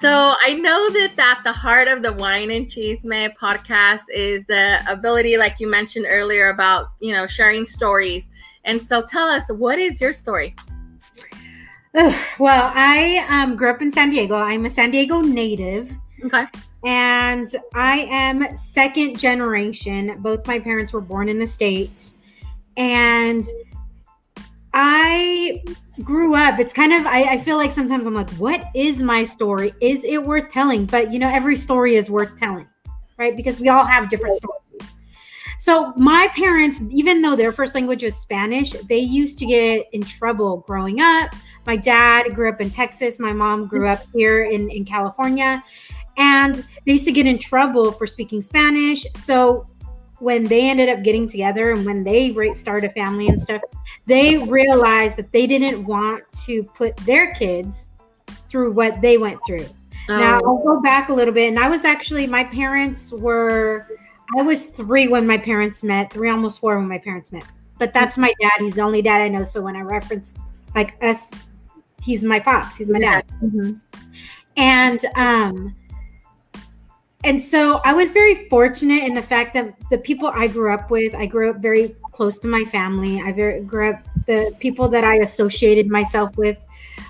So 0.00 0.34
I 0.40 0.54
know 0.54 0.88
that 0.88 1.18
at 1.18 1.44
the 1.44 1.52
heart 1.52 1.86
of 1.88 2.00
the 2.00 2.14
Wine 2.14 2.50
and 2.50 2.66
chisme 2.66 3.34
podcast 3.36 4.02
is 4.14 4.46
the 4.46 4.82
ability, 4.88 5.36
like 5.36 5.60
you 5.60 5.68
mentioned 5.68 6.06
earlier, 6.08 6.48
about 6.48 6.92
you 7.00 7.12
know 7.12 7.26
sharing 7.26 7.66
stories. 7.66 8.24
And 8.64 8.80
so 8.80 9.02
tell 9.02 9.28
us, 9.28 9.44
what 9.48 9.78
is 9.78 10.00
your 10.00 10.14
story? 10.14 10.54
Well, 11.94 12.72
I 12.74 13.26
um, 13.28 13.56
grew 13.56 13.70
up 13.70 13.82
in 13.82 13.92
San 13.92 14.10
Diego. 14.10 14.36
I'm 14.36 14.64
a 14.66 14.70
San 14.70 14.90
Diego 14.90 15.20
native. 15.20 15.92
Okay. 16.24 16.44
and 16.84 17.48
I 17.74 18.00
am 18.10 18.56
second 18.56 19.18
generation. 19.18 20.16
Both 20.20 20.46
my 20.46 20.58
parents 20.58 20.92
were 20.92 21.00
born 21.00 21.28
in 21.28 21.38
the 21.38 21.46
States. 21.46 22.18
And 22.76 23.44
I 24.72 25.62
grew 26.02 26.34
up. 26.34 26.60
It's 26.60 26.72
kind 26.72 26.92
of, 26.92 27.06
I, 27.06 27.22
I, 27.24 27.38
feel 27.38 27.56
like 27.56 27.70
sometimes 27.70 28.06
I'm 28.06 28.14
like, 28.14 28.30
what 28.32 28.64
is 28.74 29.02
my 29.02 29.24
story? 29.24 29.74
Is 29.80 30.04
it 30.04 30.22
worth 30.22 30.50
telling? 30.52 30.86
But 30.86 31.12
you 31.12 31.18
know, 31.18 31.28
every 31.28 31.56
story 31.56 31.96
is 31.96 32.08
worth 32.08 32.38
telling, 32.38 32.68
right? 33.18 33.36
Because 33.36 33.58
we 33.58 33.68
all 33.68 33.84
have 33.84 34.08
different 34.08 34.34
stories. 34.34 34.59
So 35.60 35.92
my 35.94 36.26
parents, 36.34 36.80
even 36.88 37.20
though 37.20 37.36
their 37.36 37.52
first 37.52 37.74
language 37.74 38.02
was 38.02 38.14
Spanish, 38.14 38.72
they 38.88 38.98
used 38.98 39.38
to 39.40 39.46
get 39.46 39.86
in 39.92 40.02
trouble 40.02 40.64
growing 40.66 41.02
up. 41.02 41.34
My 41.66 41.76
dad 41.76 42.34
grew 42.34 42.48
up 42.48 42.62
in 42.62 42.70
Texas. 42.70 43.18
My 43.18 43.34
mom 43.34 43.66
grew 43.66 43.86
up 43.86 44.00
here 44.14 44.44
in, 44.44 44.70
in 44.70 44.86
California. 44.86 45.62
And 46.16 46.64
they 46.86 46.92
used 46.92 47.04
to 47.04 47.12
get 47.12 47.26
in 47.26 47.38
trouble 47.38 47.92
for 47.92 48.06
speaking 48.06 48.40
Spanish. 48.40 49.04
So 49.16 49.66
when 50.18 50.44
they 50.44 50.70
ended 50.70 50.88
up 50.88 51.02
getting 51.02 51.28
together 51.28 51.72
and 51.72 51.84
when 51.84 52.04
they 52.04 52.34
start 52.54 52.84
a 52.84 52.90
family 52.90 53.28
and 53.28 53.40
stuff, 53.40 53.60
they 54.06 54.36
realized 54.36 55.18
that 55.18 55.30
they 55.30 55.46
didn't 55.46 55.84
want 55.84 56.24
to 56.46 56.62
put 56.62 56.96
their 56.98 57.34
kids 57.34 57.90
through 58.48 58.72
what 58.72 59.02
they 59.02 59.18
went 59.18 59.38
through. 59.46 59.66
Oh. 60.08 60.16
Now 60.16 60.40
I'll 60.40 60.64
go 60.64 60.80
back 60.80 61.10
a 61.10 61.12
little 61.12 61.34
bit, 61.34 61.48
and 61.48 61.58
I 61.58 61.68
was 61.68 61.84
actually 61.84 62.26
my 62.26 62.44
parents 62.44 63.12
were. 63.12 63.86
I 64.38 64.42
was 64.42 64.66
three 64.66 65.08
when 65.08 65.26
my 65.26 65.38
parents 65.38 65.82
met, 65.82 66.12
three 66.12 66.30
almost 66.30 66.60
four 66.60 66.78
when 66.78 66.88
my 66.88 66.98
parents 66.98 67.32
met. 67.32 67.44
But 67.78 67.92
that's 67.92 68.18
my 68.18 68.32
dad. 68.40 68.52
He's 68.58 68.74
the 68.74 68.82
only 68.82 69.02
dad 69.02 69.20
I 69.20 69.28
know. 69.28 69.42
So 69.42 69.60
when 69.60 69.76
I 69.76 69.80
reference 69.80 70.34
like 70.74 71.02
us, 71.02 71.30
he's 72.02 72.22
my 72.22 72.38
pops. 72.38 72.76
He's 72.76 72.88
my 72.88 73.00
dad. 73.00 73.24
Mm-hmm. 73.42 73.72
And 74.56 75.04
um, 75.16 75.74
and 77.24 77.40
so 77.40 77.80
I 77.84 77.92
was 77.92 78.12
very 78.12 78.48
fortunate 78.48 79.04
in 79.04 79.14
the 79.14 79.22
fact 79.22 79.52
that 79.54 79.74
the 79.90 79.98
people 79.98 80.28
I 80.28 80.46
grew 80.46 80.72
up 80.72 80.90
with, 80.90 81.14
I 81.14 81.26
grew 81.26 81.50
up 81.50 81.56
very 81.56 81.94
close 82.12 82.38
to 82.40 82.48
my 82.48 82.64
family. 82.64 83.20
I 83.20 83.32
very, 83.32 83.62
grew 83.62 83.90
up, 83.90 84.02
the 84.26 84.54
people 84.58 84.88
that 84.88 85.04
I 85.04 85.16
associated 85.16 85.88
myself 85.88 86.36
with 86.38 86.64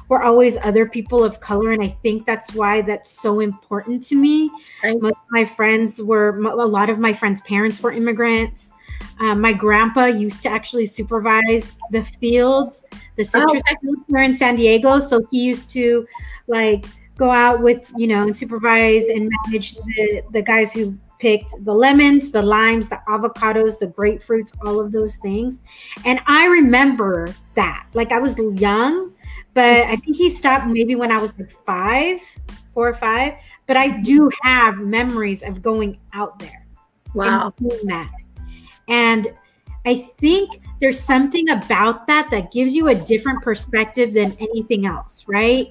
were 0.08 0.22
always 0.22 0.56
other 0.58 0.86
people 0.86 1.22
of 1.22 1.40
color. 1.40 1.72
And 1.72 1.82
I 1.82 1.88
think 1.88 2.26
that's 2.26 2.54
why 2.54 2.82
that's 2.82 3.10
so 3.10 3.40
important 3.40 4.02
to 4.04 4.14
me. 4.14 4.50
Right. 4.82 5.00
Most 5.00 5.16
of 5.16 5.30
my 5.30 5.44
friends 5.44 6.00
were, 6.02 6.38
a 6.38 6.66
lot 6.66 6.90
of 6.90 6.98
my 6.98 7.12
friends' 7.12 7.40
parents 7.42 7.82
were 7.82 7.92
immigrants. 7.92 8.74
Um, 9.20 9.40
my 9.40 9.52
grandpa 9.52 10.06
used 10.06 10.42
to 10.44 10.48
actually 10.48 10.86
supervise 10.86 11.76
the 11.90 12.02
fields, 12.02 12.84
the 13.16 13.24
citrus 13.24 13.62
oh, 13.70 13.76
fields 13.80 14.02
here 14.08 14.18
in 14.18 14.34
San 14.34 14.56
Diego. 14.56 14.98
So 15.00 15.20
he 15.30 15.44
used 15.44 15.68
to 15.70 16.06
like 16.46 16.86
go 17.16 17.30
out 17.30 17.60
with 17.60 17.90
you 17.96 18.06
know 18.06 18.22
and 18.22 18.34
supervise 18.34 19.06
and 19.06 19.30
manage 19.44 19.74
the 19.74 20.22
the 20.32 20.40
guys 20.40 20.72
who 20.72 20.98
picked 21.20 21.52
the 21.64 21.72
lemons 21.72 22.32
the 22.32 22.42
limes 22.42 22.88
the 22.88 22.98
avocados 23.06 23.78
the 23.78 23.86
grapefruits 23.86 24.56
all 24.64 24.80
of 24.80 24.90
those 24.90 25.16
things. 25.16 25.60
And 26.04 26.18
i 26.26 26.46
remember 26.46 27.34
that. 27.54 27.86
Like 27.94 28.10
i 28.10 28.18
was 28.18 28.36
young 28.38 29.12
but 29.52 29.84
i 29.86 29.96
think 29.96 30.16
he 30.16 30.30
stopped 30.30 30.66
maybe 30.66 30.94
when 30.94 31.12
i 31.12 31.18
was 31.18 31.38
like 31.38 31.50
five 31.66 32.20
four 32.74 32.88
or 32.88 32.94
five. 32.94 33.34
But 33.66 33.76
i 33.76 34.00
do 34.00 34.30
have 34.42 34.78
memories 34.78 35.42
of 35.42 35.62
going 35.62 35.98
out 36.14 36.38
there 36.38 36.66
wow. 37.14 37.52
and 37.58 37.68
doing 37.68 37.86
that. 37.86 38.10
And 38.88 39.28
i 39.86 39.94
think 39.94 40.62
there's 40.80 40.98
something 40.98 41.50
about 41.50 42.06
that 42.06 42.30
that 42.30 42.50
gives 42.50 42.74
you 42.74 42.88
a 42.88 42.94
different 42.94 43.42
perspective 43.42 44.12
than 44.12 44.36
anything 44.40 44.86
else 44.86 45.24
right? 45.28 45.70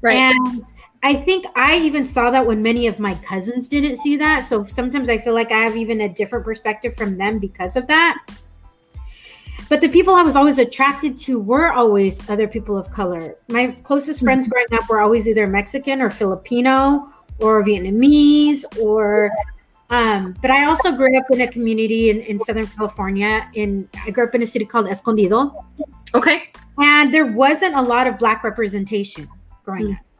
Right. 0.00 0.16
And 0.16 0.64
I 1.02 1.14
think 1.14 1.46
I 1.56 1.78
even 1.78 2.06
saw 2.06 2.30
that 2.30 2.46
when 2.46 2.62
many 2.62 2.86
of 2.86 2.98
my 2.98 3.14
cousins 3.16 3.68
didn't 3.68 3.98
see 3.98 4.16
that. 4.16 4.44
So 4.44 4.64
sometimes 4.64 5.08
I 5.08 5.18
feel 5.18 5.34
like 5.34 5.50
I 5.50 5.58
have 5.58 5.76
even 5.76 6.02
a 6.02 6.08
different 6.08 6.44
perspective 6.44 6.96
from 6.96 7.18
them 7.18 7.38
because 7.38 7.76
of 7.76 7.88
that. 7.88 8.24
But 9.68 9.80
the 9.80 9.88
people 9.88 10.14
I 10.14 10.22
was 10.22 10.36
always 10.36 10.58
attracted 10.58 11.16
to 11.18 11.40
were 11.40 11.72
always 11.72 12.28
other 12.28 12.46
people 12.46 12.76
of 12.76 12.90
color. 12.90 13.36
My 13.48 13.68
closest 13.82 14.18
mm-hmm. 14.18 14.26
friends 14.26 14.48
growing 14.48 14.66
up 14.72 14.88
were 14.88 15.00
always 15.00 15.26
either 15.26 15.46
Mexican 15.46 16.00
or 16.00 16.10
Filipino 16.10 17.12
or 17.38 17.64
Vietnamese 17.64 18.64
or 18.78 19.32
um, 19.90 20.34
but 20.40 20.50
I 20.50 20.64
also 20.64 20.96
grew 20.96 21.18
up 21.18 21.24
in 21.30 21.42
a 21.42 21.46
community 21.46 22.08
in, 22.08 22.20
in 22.20 22.40
Southern 22.40 22.66
California. 22.66 23.50
In 23.52 23.88
I 24.06 24.10
grew 24.10 24.24
up 24.24 24.34
in 24.34 24.40
a 24.40 24.46
city 24.46 24.64
called 24.64 24.88
Escondido. 24.88 25.66
Okay. 26.14 26.50
And 26.78 27.12
there 27.12 27.26
wasn't 27.26 27.74
a 27.74 27.82
lot 27.82 28.06
of 28.06 28.18
black 28.18 28.42
representation 28.42 29.28
growing 29.64 29.88
mm. 29.88 29.98
up. 29.98 30.11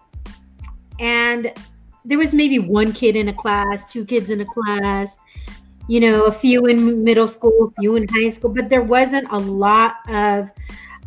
And 1.02 1.52
there 2.04 2.16
was 2.16 2.32
maybe 2.32 2.58
one 2.58 2.92
kid 2.92 3.16
in 3.16 3.28
a 3.28 3.32
class, 3.32 3.84
two 3.84 4.04
kids 4.04 4.30
in 4.30 4.40
a 4.40 4.46
class, 4.46 5.18
you 5.88 6.00
know, 6.00 6.24
a 6.24 6.32
few 6.32 6.64
in 6.66 7.02
middle 7.02 7.26
school, 7.26 7.72
a 7.76 7.80
few 7.80 7.96
in 7.96 8.06
high 8.08 8.28
school, 8.28 8.50
but 8.50 8.70
there 8.70 8.82
wasn't 8.82 9.30
a 9.32 9.38
lot 9.38 9.96
of 10.08 10.50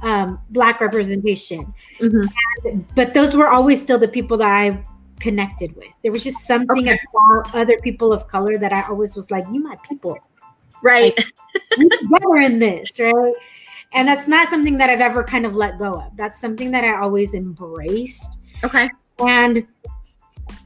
um, 0.02 0.40
black 0.50 0.82
representation. 0.82 1.74
Mm-hmm. 2.00 2.68
And, 2.68 2.86
but 2.94 3.14
those 3.14 3.36
were 3.36 3.48
always 3.48 3.82
still 3.82 3.98
the 3.98 4.08
people 4.08 4.38
that 4.38 4.52
I 4.52 4.84
connected 5.20 5.76
with. 5.78 5.88
There 6.04 6.12
was 6.12 6.24
just 6.26 6.46
something 6.46 6.90
okay. 6.90 7.00
about 7.34 7.56
other 7.56 7.80
people 7.80 8.12
of 8.12 8.28
color 8.28 8.58
that 8.58 8.74
I 8.74 8.84
always 8.84 9.16
was 9.16 9.32
like, 9.32 9.46
you 9.52 9.64
my 9.64 9.78
people. 9.88 10.18
Right. 10.84 11.18
Like, 11.18 11.90
together 11.90 12.36
in 12.36 12.60
this, 12.60 13.00
right? 13.00 13.34
And 13.94 14.08
that's 14.08 14.28
not 14.28 14.50
something 14.50 14.78
that 14.78 14.90
I've 14.90 15.00
ever 15.00 15.24
kind 15.24 15.46
of 15.46 15.56
let 15.56 15.80
go 15.80 16.02
of. 16.02 16.18
That's 16.18 16.40
something 16.40 16.70
that 16.72 16.84
I 16.84 17.00
always 17.00 17.34
embraced. 17.34 18.40
Okay. 18.62 18.90
And 19.20 19.68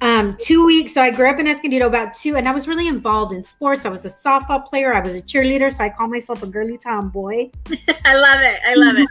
um, 0.01 0.36
two 0.39 0.65
weeks. 0.65 0.94
So 0.94 1.01
I 1.01 1.12
grew 1.12 1.29
up 1.29 1.39
in 1.39 1.48
Escondido 1.48 1.88
about 1.88 2.13
two, 2.13 2.36
and 2.36 2.48
I 2.48 2.53
was 2.53 2.68
really 2.68 2.88
involved 2.88 3.34
in 3.34 3.44
sports. 3.44 3.86
I 3.86 3.89
was 3.89 4.06
a 4.06 4.10
softball 4.10 4.65
player. 4.65 4.94
I 4.94 5.01
was 5.01 5.15
a 5.15 5.22
cheerleader. 5.22 5.72
So 5.72 5.84
I 5.84 5.89
call 5.89 6.08
myself 6.08 6.44
a 6.44 6.48
girly 6.48 6.77
tomboy. 6.77 7.50
I 8.06 8.15
love 8.15 8.41
it. 8.41 8.60
I 8.65 8.74
love 8.75 8.98
it. 8.98 9.10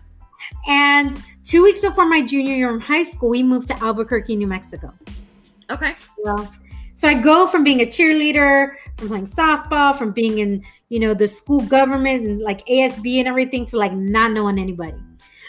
And 0.66 1.12
two 1.44 1.62
weeks 1.62 1.80
before 1.80 2.06
my 2.08 2.22
junior 2.22 2.54
year 2.54 2.74
in 2.74 2.80
high 2.80 3.02
school, 3.02 3.30
we 3.30 3.42
moved 3.42 3.68
to 3.68 3.82
Albuquerque, 3.82 4.36
New 4.36 4.46
Mexico. 4.46 4.92
Okay. 5.70 5.94
Well, 6.18 6.52
so 6.94 7.08
I 7.08 7.14
go 7.14 7.46
from 7.46 7.64
being 7.64 7.82
a 7.82 7.86
cheerleader, 7.86 8.72
from 8.96 9.08
playing 9.08 9.26
softball, 9.26 9.96
from 9.96 10.12
being 10.12 10.38
in 10.38 10.64
you 10.88 11.00
know, 11.00 11.14
the 11.14 11.28
school 11.28 11.60
government 11.60 12.26
and 12.26 12.40
like 12.40 12.64
ASB 12.66 13.18
and 13.18 13.28
everything 13.28 13.66
to 13.66 13.76
like 13.76 13.92
not 13.92 14.32
knowing 14.32 14.58
anybody. 14.58 14.98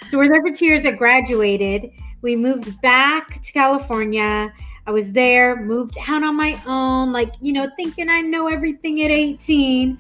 So 0.08 0.18
we're 0.18 0.30
there 0.30 0.42
for 0.42 0.54
two 0.54 0.66
years. 0.66 0.86
I 0.86 0.92
graduated. 0.92 1.92
We 2.22 2.36
moved 2.36 2.82
back 2.82 3.42
to 3.42 3.52
California. 3.52 4.54
I 4.88 4.92
was 4.92 5.12
there, 5.12 5.56
moved 5.62 5.98
out 6.08 6.24
on 6.24 6.36
my 6.36 6.60
own, 6.66 7.14
like, 7.14 7.34
you 7.40 7.54
know, 7.54 7.70
thinking 7.76 8.10
I 8.10 8.22
know 8.22 8.48
everything 8.48 9.04
at 9.04 9.12
18 9.12 9.98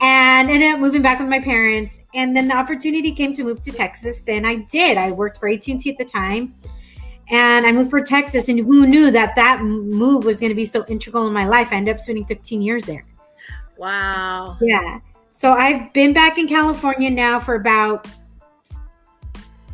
and 0.00 0.50
ended 0.50 0.74
up 0.74 0.78
moving 0.78 1.02
back 1.02 1.18
with 1.18 1.28
my 1.28 1.40
parents. 1.40 2.00
And 2.14 2.36
then 2.36 2.46
the 2.46 2.54
opportunity 2.54 3.10
came 3.12 3.32
to 3.34 3.42
move 3.42 3.60
to 3.62 3.72
Texas. 3.72 4.22
And 4.28 4.46
I 4.46 4.56
did. 4.70 4.96
I 4.96 5.10
worked 5.10 5.38
for 5.38 5.48
AT&T 5.48 5.90
at 5.90 5.98
the 5.98 6.04
time 6.04 6.54
and 7.30 7.66
I 7.66 7.72
moved 7.72 7.90
for 7.90 8.00
Texas. 8.00 8.48
And 8.48 8.60
who 8.60 8.86
knew 8.86 9.10
that 9.10 9.34
that 9.34 9.62
move 9.62 10.24
was 10.24 10.38
going 10.38 10.50
to 10.50 10.56
be 10.56 10.66
so 10.66 10.84
integral 10.86 11.26
in 11.26 11.32
my 11.32 11.44
life? 11.44 11.68
I 11.72 11.76
ended 11.76 11.96
up 11.96 12.00
spending 12.00 12.24
15 12.24 12.62
years 12.62 12.84
there. 12.84 13.04
Wow. 13.76 14.56
Yeah. 14.60 15.00
So 15.30 15.52
I've 15.52 15.92
been 15.92 16.12
back 16.12 16.38
in 16.38 16.46
California 16.46 17.10
now 17.10 17.40
for 17.40 17.56
about 17.56 18.06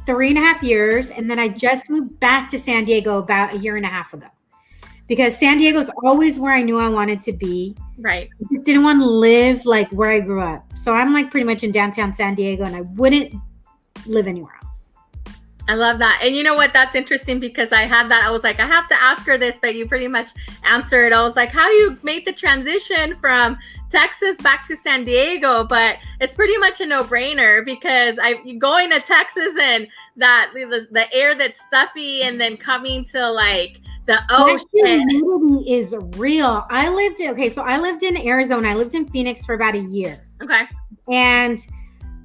three 0.09 0.31
and 0.31 0.39
a 0.39 0.41
half 0.41 0.63
years. 0.63 1.11
And 1.11 1.31
then 1.31 1.39
I 1.39 1.49
just 1.49 1.91
moved 1.91 2.19
back 2.19 2.49
to 2.49 2.59
San 2.59 2.87
Diego 2.87 3.19
about 3.19 3.55
a 3.55 3.59
year 3.59 3.77
and 3.77 3.85
a 3.85 3.91
half 3.91 4.15
ago 4.15 4.27
because 5.07 5.37
San 5.37 5.59
Diego 5.59 5.81
is 5.81 5.91
always 6.03 6.41
where 6.41 6.55
I 6.55 6.63
knew 6.63 6.79
I 6.79 6.89
wanted 6.89 7.21
to 7.23 7.33
be. 7.33 7.77
Right. 7.99 8.31
I 8.41 8.55
just 8.55 8.65
didn't 8.65 8.85
want 8.85 9.01
to 9.01 9.07
live 9.07 9.67
like 9.67 9.91
where 9.91 10.11
I 10.11 10.21
grew 10.21 10.41
up. 10.41 10.65
So 10.77 10.95
I'm 10.95 11.13
like 11.13 11.31
pretty 11.31 11.45
much 11.45 11.63
in 11.63 11.73
downtown 11.73 12.15
San 12.15 12.35
Diego 12.35 12.65
and 12.65 12.75
I 12.75 12.81
wouldn't 12.81 13.35
live 14.07 14.27
anywhere 14.27 14.55
else. 14.65 14.99
I 15.69 15.75
love 15.75 15.99
that. 15.99 16.21
And 16.23 16.35
you 16.35 16.43
know 16.43 16.55
what? 16.55 16.73
That's 16.73 16.95
interesting 16.95 17.39
because 17.39 17.71
I 17.71 17.83
had 17.83 18.11
that. 18.11 18.25
I 18.25 18.31
was 18.31 18.43
like, 18.43 18.61
I 18.61 18.67
have 18.67 18.89
to 18.89 18.95
ask 18.95 19.27
her 19.27 19.37
this, 19.37 19.57
but 19.61 19.75
you 19.75 19.87
pretty 19.87 20.09
much 20.09 20.31
answered. 20.65 21.13
I 21.13 21.23
was 21.23 21.37
like, 21.37 21.51
how 21.51 21.69
do 21.69 21.75
you 21.75 21.99
make 22.03 22.25
the 22.25 22.33
transition 22.33 23.15
from 23.19 23.59
Texas 23.91 24.37
back 24.43 24.67
to 24.69 24.77
San 24.77 25.05
Diego, 25.05 25.65
but 25.65 25.97
it's 26.21 26.35
pretty 26.35 26.57
much 26.59 26.81
a 26.81 26.87
no-brainer 26.87 27.65
because 27.65 28.17
I 28.21 28.35
going 28.59 28.91
to 28.91 29.01
Texas 29.01 29.53
and 29.61 29.89
that 30.17 30.51
the, 30.55 30.87
the 30.91 31.13
air 31.13 31.35
that's 31.35 31.61
stuffy 31.67 32.23
and 32.23 32.41
then 32.41 32.57
coming 32.57 33.05
to 33.07 33.31
like 33.31 33.81
the 34.07 34.19
ocean 34.31 35.09
humidity 35.11 35.73
is 35.73 35.95
real. 36.17 36.65
I 36.71 36.89
lived 36.89 37.21
in 37.21 37.31
okay, 37.31 37.51
so 37.51 37.63
I 37.63 37.79
lived 37.79 38.03
in 38.03 38.17
Arizona. 38.17 38.69
I 38.69 38.75
lived 38.75 38.95
in 38.95 39.09
Phoenix 39.09 39.45
for 39.45 39.55
about 39.55 39.75
a 39.75 39.81
year. 39.81 40.27
Okay. 40.43 40.63
And 41.11 41.59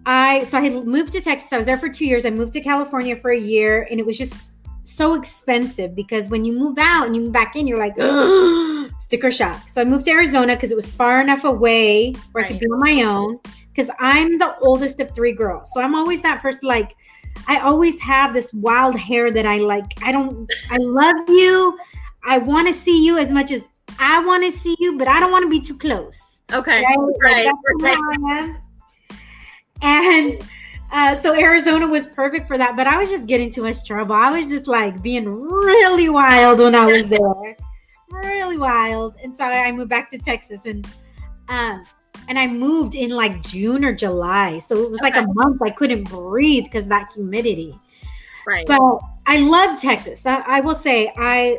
I 0.05 0.43
so 0.43 0.57
I 0.57 0.61
had 0.61 0.85
moved 0.85 1.13
to 1.13 1.21
Texas. 1.21 1.51
I 1.51 1.57
was 1.57 1.65
there 1.65 1.77
for 1.77 1.89
two 1.89 2.05
years. 2.05 2.25
I 2.25 2.29
moved 2.29 2.53
to 2.53 2.61
California 2.61 3.15
for 3.15 3.31
a 3.31 3.39
year, 3.39 3.87
and 3.89 3.99
it 3.99 4.05
was 4.05 4.17
just 4.17 4.57
so 4.95 5.13
expensive 5.15 5.95
because 5.95 6.29
when 6.29 6.43
you 6.45 6.53
move 6.53 6.77
out 6.77 7.05
and 7.05 7.15
you 7.15 7.21
move 7.21 7.33
back 7.33 7.55
in, 7.55 7.67
you're 7.67 7.77
like 7.77 7.93
sticker 8.99 9.31
shock. 9.31 9.69
So 9.69 9.81
I 9.81 9.85
moved 9.85 10.05
to 10.05 10.11
Arizona 10.11 10.55
because 10.55 10.71
it 10.71 10.75
was 10.75 10.89
far 10.89 11.21
enough 11.21 11.43
away 11.43 12.13
where 12.31 12.43
right. 12.43 12.45
I 12.45 12.47
could 12.47 12.59
be 12.59 12.67
on 12.67 12.79
my 12.79 13.03
own. 13.03 13.39
Because 13.73 13.89
I'm 13.99 14.37
the 14.37 14.55
oldest 14.59 14.99
of 14.99 15.15
three 15.15 15.33
girls, 15.33 15.71
so 15.73 15.81
I'm 15.81 15.95
always 15.95 16.21
that 16.21 16.43
person. 16.43 16.67
Like, 16.67 16.95
I 17.47 17.57
always 17.59 17.99
have 18.01 18.31
this 18.31 18.53
wild 18.53 18.95
hair 18.95 19.31
that 19.31 19.47
I 19.47 19.57
like. 19.57 19.93
I 20.03 20.11
don't. 20.11 20.47
I 20.69 20.77
love 20.77 21.27
you. 21.27 21.75
I 22.23 22.37
want 22.37 22.67
to 22.67 22.73
see 22.73 23.03
you 23.03 23.17
as 23.17 23.31
much 23.31 23.51
as 23.51 23.67
I 23.97 24.23
want 24.23 24.43
to 24.45 24.51
see 24.51 24.75
you, 24.77 24.97
but 24.99 25.07
I 25.07 25.19
don't 25.19 25.31
want 25.31 25.43
to 25.43 25.49
be 25.49 25.59
too 25.59 25.75
close. 25.75 26.43
Okay. 26.51 26.83
Right? 26.83 26.97
Like, 26.99 27.21
Right. 27.21 27.45
that's 27.45 27.57
right. 27.81 27.97
I 27.97 28.37
am. 28.37 28.57
And 29.81 30.33
uh, 30.93 31.15
so 31.15 31.35
Arizona 31.35 31.87
was 31.87 32.05
perfect 32.05 32.47
for 32.47 32.55
that, 32.59 32.75
but 32.75 32.85
I 32.85 32.99
was 32.99 33.09
just 33.09 33.27
getting 33.27 33.49
too 33.49 33.63
much 33.63 33.83
trouble. 33.83 34.13
I 34.13 34.29
was 34.29 34.47
just 34.47 34.67
like 34.67 35.01
being 35.01 35.25
really 35.25 36.07
wild 36.07 36.59
when 36.59 36.75
I 36.75 36.85
was 36.85 37.09
there, 37.09 37.57
really 38.11 38.57
wild. 38.57 39.15
And 39.23 39.35
so 39.35 39.43
I 39.43 39.71
moved 39.71 39.89
back 39.89 40.07
to 40.11 40.19
Texas, 40.19 40.65
and 40.65 40.87
um, 41.49 41.83
and 42.27 42.37
I 42.37 42.45
moved 42.45 42.93
in 42.93 43.09
like 43.09 43.41
June 43.41 43.83
or 43.83 43.91
July, 43.91 44.59
so 44.59 44.77
it 44.83 44.91
was 44.91 45.01
like 45.01 45.15
a 45.15 45.25
month 45.33 45.63
I 45.63 45.71
couldn't 45.71 46.03
breathe 46.03 46.65
because 46.65 46.87
that 46.89 47.11
humidity. 47.13 47.77
Right. 48.45 48.67
But 48.67 48.99
I 49.25 49.37
love 49.37 49.81
Texas. 49.81 50.21
That 50.21 50.45
I 50.47 50.61
will 50.61 50.75
say, 50.75 51.11
I 51.17 51.57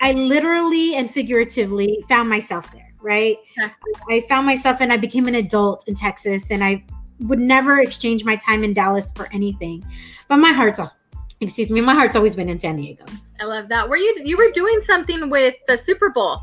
I 0.00 0.12
literally 0.12 0.94
and 0.94 1.10
figuratively 1.10 2.04
found 2.08 2.28
myself 2.28 2.70
there. 2.70 2.94
Right. 3.00 3.38
Okay. 3.58 3.72
I 4.10 4.20
found 4.28 4.46
myself 4.46 4.78
and 4.80 4.92
I 4.92 4.96
became 4.96 5.26
an 5.26 5.34
adult 5.34 5.88
in 5.88 5.96
Texas, 5.96 6.52
and 6.52 6.62
I 6.62 6.84
would 7.20 7.38
never 7.38 7.80
exchange 7.80 8.24
my 8.24 8.36
time 8.36 8.64
in 8.64 8.74
Dallas 8.74 9.10
for 9.12 9.28
anything. 9.32 9.84
But 10.28 10.36
my 10.36 10.52
heart's 10.52 10.78
all, 10.78 10.92
excuse 11.40 11.70
me, 11.70 11.80
my 11.80 11.94
heart's 11.94 12.16
always 12.16 12.36
been 12.36 12.48
in 12.48 12.58
San 12.58 12.76
Diego. 12.76 13.04
I 13.40 13.44
love 13.44 13.68
that. 13.68 13.88
Were 13.88 13.96
you 13.96 14.20
you 14.24 14.36
were 14.36 14.50
doing 14.50 14.80
something 14.86 15.30
with 15.30 15.54
the 15.66 15.78
Super 15.78 16.10
Bowl? 16.10 16.40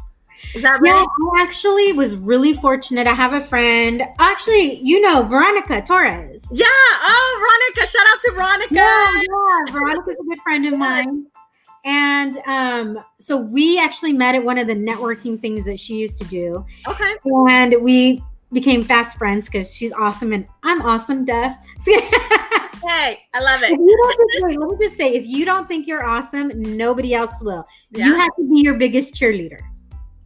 Is 0.53 0.61
that 0.63 0.81
right? 0.81 0.93
Yeah? 0.93 1.05
I 1.37 1.41
actually 1.41 1.93
was 1.93 2.15
really 2.15 2.53
fortunate. 2.53 3.07
I 3.07 3.13
have 3.13 3.33
a 3.33 3.41
friend. 3.41 4.03
Actually, 4.19 4.79
you 4.81 5.01
know, 5.01 5.23
Veronica 5.23 5.81
Torres. 5.81 6.47
Yeah. 6.51 6.65
Oh, 6.67 7.71
Veronica! 7.73 7.91
Shout 7.91 8.05
out 8.07 8.21
to 8.21 8.31
Veronica. 8.33 8.75
Yeah, 8.75 9.21
yeah. 9.21 9.71
Veronica's 9.71 10.15
a 10.19 10.23
good 10.23 10.39
friend 10.43 10.65
of 10.65 10.77
mine. 10.77 11.27
And 11.85 12.37
um, 12.47 13.03
so 13.19 13.37
we 13.37 13.79
actually 13.79 14.11
met 14.11 14.33
at 14.33 14.43
one 14.43 14.57
of 14.57 14.65
the 14.67 14.75
networking 14.75 15.39
things 15.39 15.65
that 15.65 15.79
she 15.79 15.97
used 15.97 16.17
to 16.17 16.27
do. 16.27 16.65
Okay. 16.87 17.13
And 17.49 17.75
we 17.81 18.23
became 18.53 18.83
fast 18.83 19.17
friends 19.17 19.49
because 19.49 19.73
she's 19.73 19.91
awesome 19.91 20.33
and 20.33 20.47
I'm 20.63 20.81
awesome, 20.81 21.25
duh. 21.25 21.53
Hey, 22.87 23.19
I 23.33 23.39
love 23.39 23.61
it. 23.63 23.69
think, 23.69 24.59
let 24.59 24.69
me 24.69 24.77
just 24.79 24.95
say, 24.95 25.15
if 25.15 25.25
you 25.25 25.43
don't 25.43 25.67
think 25.67 25.87
you're 25.87 26.05
awesome, 26.05 26.51
nobody 26.55 27.15
else 27.15 27.41
will. 27.41 27.65
You 27.91 28.13
have 28.13 28.29
to 28.35 28.47
be 28.47 28.61
your 28.61 28.75
biggest 28.75 29.15
cheerleader. 29.15 29.59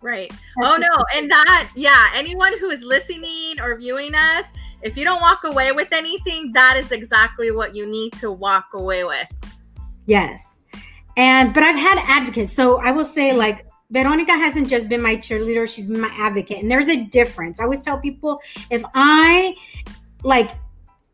Right. 0.02 0.30
That's 0.30 0.72
Oh 0.72 0.78
no, 0.78 1.06
and 1.16 1.30
that 1.32 1.72
yeah, 1.76 2.10
anyone 2.14 2.58
who 2.60 2.70
is 2.70 2.82
listening 2.82 3.60
or 3.62 3.78
viewing 3.78 4.14
us, 4.14 4.46
if 4.82 4.98
you 4.98 5.06
don't 5.06 5.22
walk 5.22 5.44
away 5.44 5.72
with 5.72 5.90
anything, 5.92 6.52
that 6.54 6.76
is 6.78 6.92
exactly 6.92 7.52
what 7.52 7.76
you 7.76 7.86
need 7.86 8.14
to 8.14 8.32
walk 8.32 8.68
away 8.74 9.04
with. 9.04 9.28
Yes. 10.06 10.60
And 11.16 11.54
but 11.54 11.64
I've 11.64 11.80
had 11.80 11.98
advocates. 12.06 12.52
So 12.52 12.82
I 12.82 12.92
will 12.92 13.06
say 13.06 13.34
like 13.34 13.66
Veronica 13.92 14.34
hasn't 14.34 14.70
just 14.70 14.88
been 14.88 15.02
my 15.02 15.16
cheerleader, 15.16 15.68
she's 15.68 15.86
been 15.86 16.02
my 16.02 16.14
advocate. 16.14 16.62
And 16.62 16.70
there's 16.70 16.88
a 16.88 17.06
difference. 17.06 17.60
I 17.60 17.64
always 17.64 17.82
tell 17.82 18.00
people 18.00 18.40
if 18.70 18.84
I 18.94 19.56
like 20.24 20.52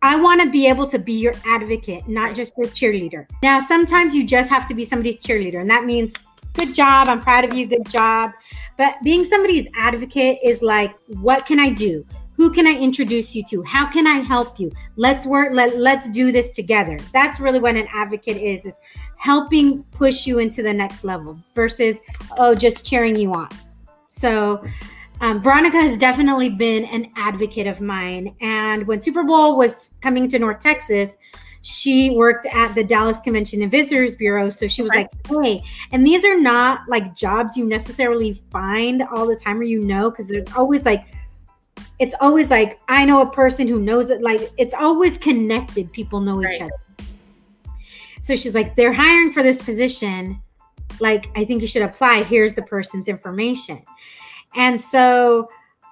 I 0.01 0.17
want 0.17 0.41
to 0.41 0.49
be 0.49 0.67
able 0.67 0.85
to 0.87 0.99
be 0.99 1.13
your 1.13 1.33
advocate, 1.45 2.07
not 2.07 2.35
just 2.35 2.53
your 2.57 2.67
cheerleader. 2.67 3.27
Now, 3.41 3.59
sometimes 3.59 4.13
you 4.13 4.23
just 4.23 4.51
have 4.51 4.67
to 4.67 4.75
be 4.75 4.85
somebody's 4.85 5.17
cheerleader, 5.17 5.61
and 5.61 5.69
that 5.69 5.85
means 5.85 6.13
good 6.53 6.75
job, 6.75 7.07
I'm 7.07 7.21
proud 7.21 7.43
of 7.43 7.55
you, 7.55 7.65
good 7.65 7.89
job. 7.89 8.31
But 8.77 8.95
being 9.03 9.23
somebody's 9.23 9.67
advocate 9.75 10.37
is 10.43 10.61
like, 10.61 10.93
what 11.07 11.47
can 11.47 11.59
I 11.59 11.69
do? 11.69 12.05
Who 12.35 12.51
can 12.51 12.67
I 12.67 12.73
introduce 12.73 13.33
you 13.33 13.43
to? 13.45 13.63
How 13.63 13.89
can 13.89 14.07
I 14.07 14.19
help 14.19 14.59
you? 14.59 14.71
Let's 14.97 15.25
work, 15.25 15.53
let, 15.53 15.77
let's 15.77 16.09
do 16.09 16.31
this 16.31 16.51
together. 16.51 16.99
That's 17.13 17.39
really 17.39 17.59
what 17.59 17.75
an 17.75 17.87
advocate 17.93 18.37
is, 18.37 18.65
is 18.65 18.79
helping 19.15 19.83
push 19.85 20.27
you 20.27 20.39
into 20.39 20.61
the 20.61 20.73
next 20.73 21.03
level 21.03 21.39
versus, 21.53 22.01
oh, 22.37 22.53
just 22.53 22.85
cheering 22.85 23.15
you 23.15 23.33
on. 23.33 23.49
So 24.09 24.63
um, 25.21 25.41
Veronica 25.41 25.77
has 25.77 25.97
definitely 25.97 26.49
been 26.49 26.85
an 26.85 27.09
advocate 27.15 27.67
of 27.67 27.79
mine. 27.79 28.35
And 28.41 28.85
when 28.85 28.99
Super 28.99 29.23
Bowl 29.23 29.57
was 29.57 29.93
coming 30.01 30.27
to 30.29 30.39
North 30.39 30.59
Texas, 30.59 31.17
she 31.61 32.11
worked 32.11 32.45
at 32.53 32.75
the 32.75 32.83
Dallas 32.83 33.19
Convention 33.21 33.61
and 33.61 33.71
Visitors 33.71 34.13
Bureau. 34.15 34.49
So 34.49 34.67
she 34.67 34.83
was 34.83 34.91
Okay. 34.91 35.07
like, 35.29 35.45
hey, 35.45 35.63
and 35.91 36.05
these 36.05 36.23
are 36.23 36.39
not 36.39 36.81
like 36.87 37.15
jobs 37.15 37.57
you 37.57 37.65
necessarily 37.65 38.33
find 38.51 39.01
all 39.03 39.25
the 39.25 39.35
time 39.35 39.59
or 39.59 39.63
you 39.63 39.79
know, 39.79 40.11
because 40.11 40.27
there's 40.27 40.47
always 40.55 40.85
like, 40.85 41.05
it's 41.99 42.15
always 42.19 42.49
like, 42.49 42.79
I 42.87 43.05
know 43.05 43.21
a 43.21 43.29
person 43.29 43.67
who 43.67 43.79
knows 43.79 44.09
it. 44.09 44.21
Like, 44.21 44.51
it's 44.57 44.73
always 44.73 45.17
connected. 45.17 45.91
People 45.93 46.19
know 46.19 46.41
each 46.41 46.61
other. 46.61 46.71
So 48.21 48.35
she's 48.35 48.55
like, 48.55 48.75
they're 48.75 48.93
hiring 48.93 49.31
for 49.31 49.43
this 49.43 49.61
position. 49.61 50.41
Like, 50.99 51.27
I 51.35 51.45
think 51.45 51.61
you 51.61 51.67
should 51.67 51.83
apply. 51.83 52.23
Here's 52.23 52.53
the 52.53 52.63
person's 52.63 53.07
information. 53.07 53.83
And 54.55 54.79
so 54.81 55.49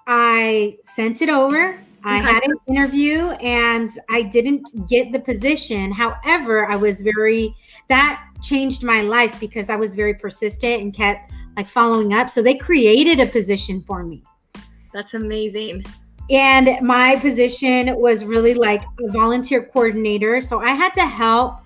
I 0.08 0.78
sent 0.84 1.22
it 1.22 1.30
over. 1.30 1.80
I 2.06 2.20
Okay. 2.20 2.32
had 2.34 2.44
an 2.44 2.54
interview 2.68 3.30
and 3.40 3.90
I 4.10 4.24
didn't 4.24 4.90
get 4.90 5.14
the 5.14 5.20
position. 5.20 5.92
However, 5.92 6.70
I 6.70 6.76
was 6.76 7.02
very, 7.02 7.56
that 7.88 8.22
changed 8.42 8.84
my 8.84 9.02
life 9.02 9.40
because 9.40 9.70
I 9.70 9.78
was 9.78 9.96
very 9.96 10.14
persistent 10.14 10.82
and 10.82 10.94
kept 10.94 11.32
like 11.56 11.68
following 11.68 12.14
up. 12.14 12.30
So 12.30 12.42
they 12.42 12.56
created 12.56 13.22
a 13.22 13.26
position 13.26 13.82
for 13.84 14.04
me. 14.04 14.22
That's 14.94 15.14
amazing. 15.14 15.86
And 16.30 16.70
my 16.82 17.18
position 17.18 17.96
was 18.00 18.24
really 18.24 18.54
like 18.54 18.84
a 19.02 19.12
volunteer 19.12 19.66
coordinator. 19.66 20.40
So 20.40 20.60
I 20.60 20.72
had 20.72 20.94
to 20.94 21.06
help 21.06 21.60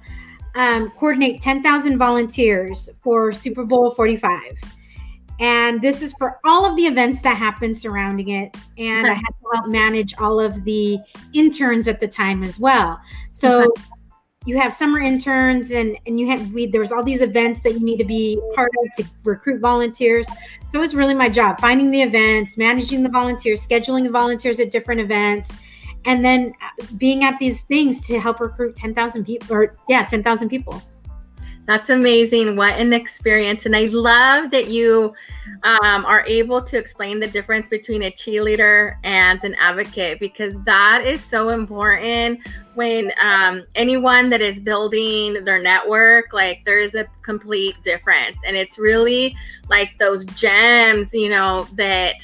um, 0.55 0.89
coordinate 0.91 1.41
10,000 1.41 1.97
volunteers 1.97 2.89
for 3.01 3.31
Super 3.31 3.63
Bowl 3.63 3.91
45. 3.91 4.41
And 5.39 5.79
this 5.81 6.01
is 6.01 6.13
for 6.13 6.39
all 6.45 6.65
of 6.65 6.75
the 6.75 6.83
events 6.83 7.21
that 7.21 7.37
happen 7.37 7.75
surrounding 7.75 8.29
it. 8.29 8.57
And 8.79 9.05
I 9.05 9.13
had 9.13 9.21
to 9.21 9.45
help 9.53 9.67
manage 9.67 10.15
all 10.17 10.39
of 10.39 10.63
the 10.63 10.97
interns 11.33 11.87
at 11.87 11.99
the 11.99 12.07
time 12.07 12.43
as 12.43 12.59
well. 12.59 12.99
So 13.29 13.71
you 14.47 14.57
have 14.57 14.73
summer 14.73 14.99
interns 14.99 15.71
and, 15.71 15.97
and 16.07 16.17
you 16.17 16.25
had 16.25 16.53
we 16.53 16.65
there's 16.65 16.93
all 16.93 17.03
these 17.03 17.19
events 17.19 17.59
that 17.59 17.73
you 17.73 17.81
need 17.81 17.97
to 17.97 18.05
be 18.05 18.41
part 18.55 18.71
of 18.81 18.87
to 18.95 19.03
recruit 19.25 19.59
volunteers. 19.59 20.25
So 20.69 20.79
it 20.79 20.81
was 20.81 20.95
really 20.95 21.13
my 21.13 21.27
job 21.27 21.59
finding 21.59 21.91
the 21.91 22.01
events, 22.01 22.57
managing 22.57 23.03
the 23.03 23.09
volunteers, 23.09 23.65
scheduling 23.67 24.05
the 24.05 24.09
volunteers 24.09 24.61
at 24.61 24.71
different 24.71 25.01
events, 25.01 25.53
and 26.05 26.23
then 26.23 26.53
uh, 26.61 26.85
being 26.97 27.25
at 27.25 27.37
these 27.39 27.63
things 27.63 28.07
to 28.07 28.21
help 28.21 28.39
recruit 28.39 28.73
10,000 28.77 29.25
people 29.25 29.53
or 29.53 29.75
yeah, 29.89 30.05
10,000 30.05 30.47
people. 30.47 30.81
That's 31.67 31.89
amazing. 31.89 32.55
What 32.55 32.79
an 32.79 32.93
experience. 32.93 33.65
And 33.65 33.75
I 33.75 33.87
love 33.87 34.51
that 34.51 34.69
you 34.69 35.13
um, 35.63 36.05
are 36.05 36.25
able 36.25 36.61
to 36.61 36.77
explain 36.77 37.19
the 37.19 37.27
difference 37.27 37.67
between 37.67 38.03
a 38.03 38.11
cheerleader 38.11 38.95
and 39.03 39.43
an 39.43 39.53
advocate 39.55 40.21
because 40.21 40.55
that 40.63 41.03
is 41.05 41.21
so 41.21 41.49
important 41.49 42.39
when 42.75 43.11
um, 43.21 43.63
anyone 43.75 44.29
that 44.29 44.39
is 44.39 44.59
building 44.59 45.43
their 45.43 45.61
network, 45.61 46.31
like 46.31 46.63
there 46.63 46.79
is 46.79 46.95
a 46.95 47.05
complete 47.21 47.75
difference. 47.83 48.37
And 48.45 48.55
it's 48.55 48.77
really 48.77 49.35
like 49.69 49.97
those 49.97 50.23
gems, 50.23 51.13
you 51.13 51.27
know, 51.27 51.67
that 51.73 52.15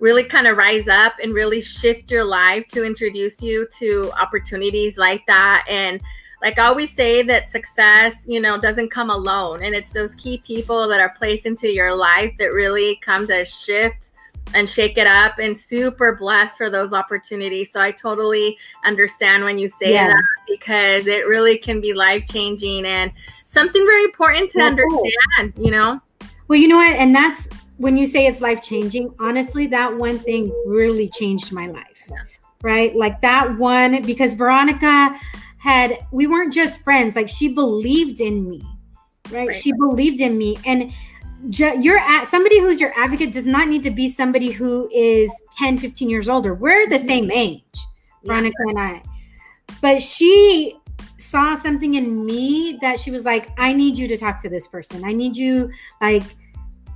really 0.00 0.24
kind 0.24 0.48
of 0.48 0.56
rise 0.56 0.88
up 0.88 1.12
and 1.22 1.32
really 1.32 1.60
shift 1.60 2.10
your 2.10 2.24
life 2.24 2.66
to 2.72 2.84
introduce 2.84 3.40
you 3.40 3.68
to 3.78 4.10
opportunities 4.20 4.96
like 4.96 5.24
that. 5.26 5.64
And 5.68 6.00
like 6.42 6.58
I 6.58 6.66
always 6.66 6.92
say 6.92 7.22
that 7.22 7.48
success, 7.48 8.14
you 8.26 8.40
know, 8.40 8.58
doesn't 8.58 8.90
come 8.90 9.10
alone. 9.10 9.62
And 9.62 9.74
it's 9.74 9.90
those 9.90 10.14
key 10.14 10.38
people 10.46 10.88
that 10.88 11.00
are 11.00 11.10
placed 11.10 11.46
into 11.46 11.70
your 11.70 11.94
life 11.94 12.32
that 12.38 12.52
really 12.52 12.98
come 13.02 13.26
to 13.26 13.44
shift 13.44 14.12
and 14.54 14.68
shake 14.68 14.98
it 14.98 15.06
up 15.06 15.38
and 15.38 15.56
super 15.56 16.16
blessed 16.16 16.56
for 16.56 16.70
those 16.70 16.92
opportunities. 16.92 17.70
So 17.72 17.80
I 17.80 17.92
totally 17.92 18.58
understand 18.84 19.44
when 19.44 19.58
you 19.58 19.68
say 19.68 19.92
Yeah. 19.92 20.08
that 20.08 20.22
because 20.48 21.06
it 21.06 21.26
really 21.26 21.58
can 21.58 21.80
be 21.80 21.92
life 21.92 22.24
changing 22.26 22.84
and 22.84 23.12
something 23.44 23.84
very 23.84 24.04
important 24.04 24.50
to 24.50 24.58
Yeah. 24.58 24.66
understand, 24.66 25.52
you 25.56 25.70
know? 25.70 26.00
Well, 26.48 26.58
you 26.58 26.66
know 26.68 26.78
what? 26.78 26.96
And 26.96 27.14
that's 27.14 27.48
when 27.76 27.96
you 27.96 28.06
say 28.06 28.26
it's 28.26 28.40
life 28.40 28.62
changing, 28.62 29.14
honestly, 29.20 29.66
that 29.68 29.94
one 29.94 30.18
thing 30.18 30.52
really 30.66 31.08
changed 31.08 31.52
my 31.52 31.66
life. 31.66 32.02
Yeah. 32.10 32.16
Right? 32.62 32.94
Like 32.96 33.20
that 33.22 33.56
one, 33.56 34.02
because 34.02 34.34
Veronica 34.34 35.14
had, 35.60 35.98
we 36.10 36.26
weren't 36.26 36.52
just 36.52 36.82
friends, 36.82 37.16
like 37.16 37.28
she 37.28 37.54
believed 37.54 38.20
in 38.20 38.48
me. 38.48 38.62
Right? 39.30 39.48
Right. 39.48 39.56
She 39.56 39.72
believed 39.72 40.20
in 40.20 40.36
me. 40.36 40.58
And 40.66 40.92
ju- 41.48 41.78
you're 41.80 41.98
at 41.98 42.24
somebody 42.24 42.58
who's 42.60 42.80
your 42.80 42.92
advocate 42.98 43.32
does 43.32 43.46
not 43.46 43.68
need 43.68 43.82
to 43.84 43.90
be 43.90 44.08
somebody 44.08 44.50
who 44.50 44.88
is 44.92 45.32
10, 45.58 45.78
15 45.78 46.10
years 46.10 46.28
older. 46.28 46.54
We're 46.54 46.88
the 46.88 46.98
same 46.98 47.24
mm-hmm. 47.24 47.38
age, 47.38 47.78
Veronica 48.24 48.56
and 48.68 48.78
I. 48.78 49.02
But 49.80 50.02
she 50.02 50.76
saw 51.18 51.54
something 51.54 51.94
in 51.94 52.24
me 52.26 52.78
that 52.80 52.98
she 52.98 53.10
was 53.10 53.24
like, 53.24 53.50
I 53.58 53.72
need 53.72 53.96
you 53.96 54.08
to 54.08 54.16
talk 54.16 54.42
to 54.42 54.48
this 54.48 54.66
person. 54.66 55.04
I 55.04 55.12
need 55.12 55.36
you 55.36 55.70
like 56.00 56.24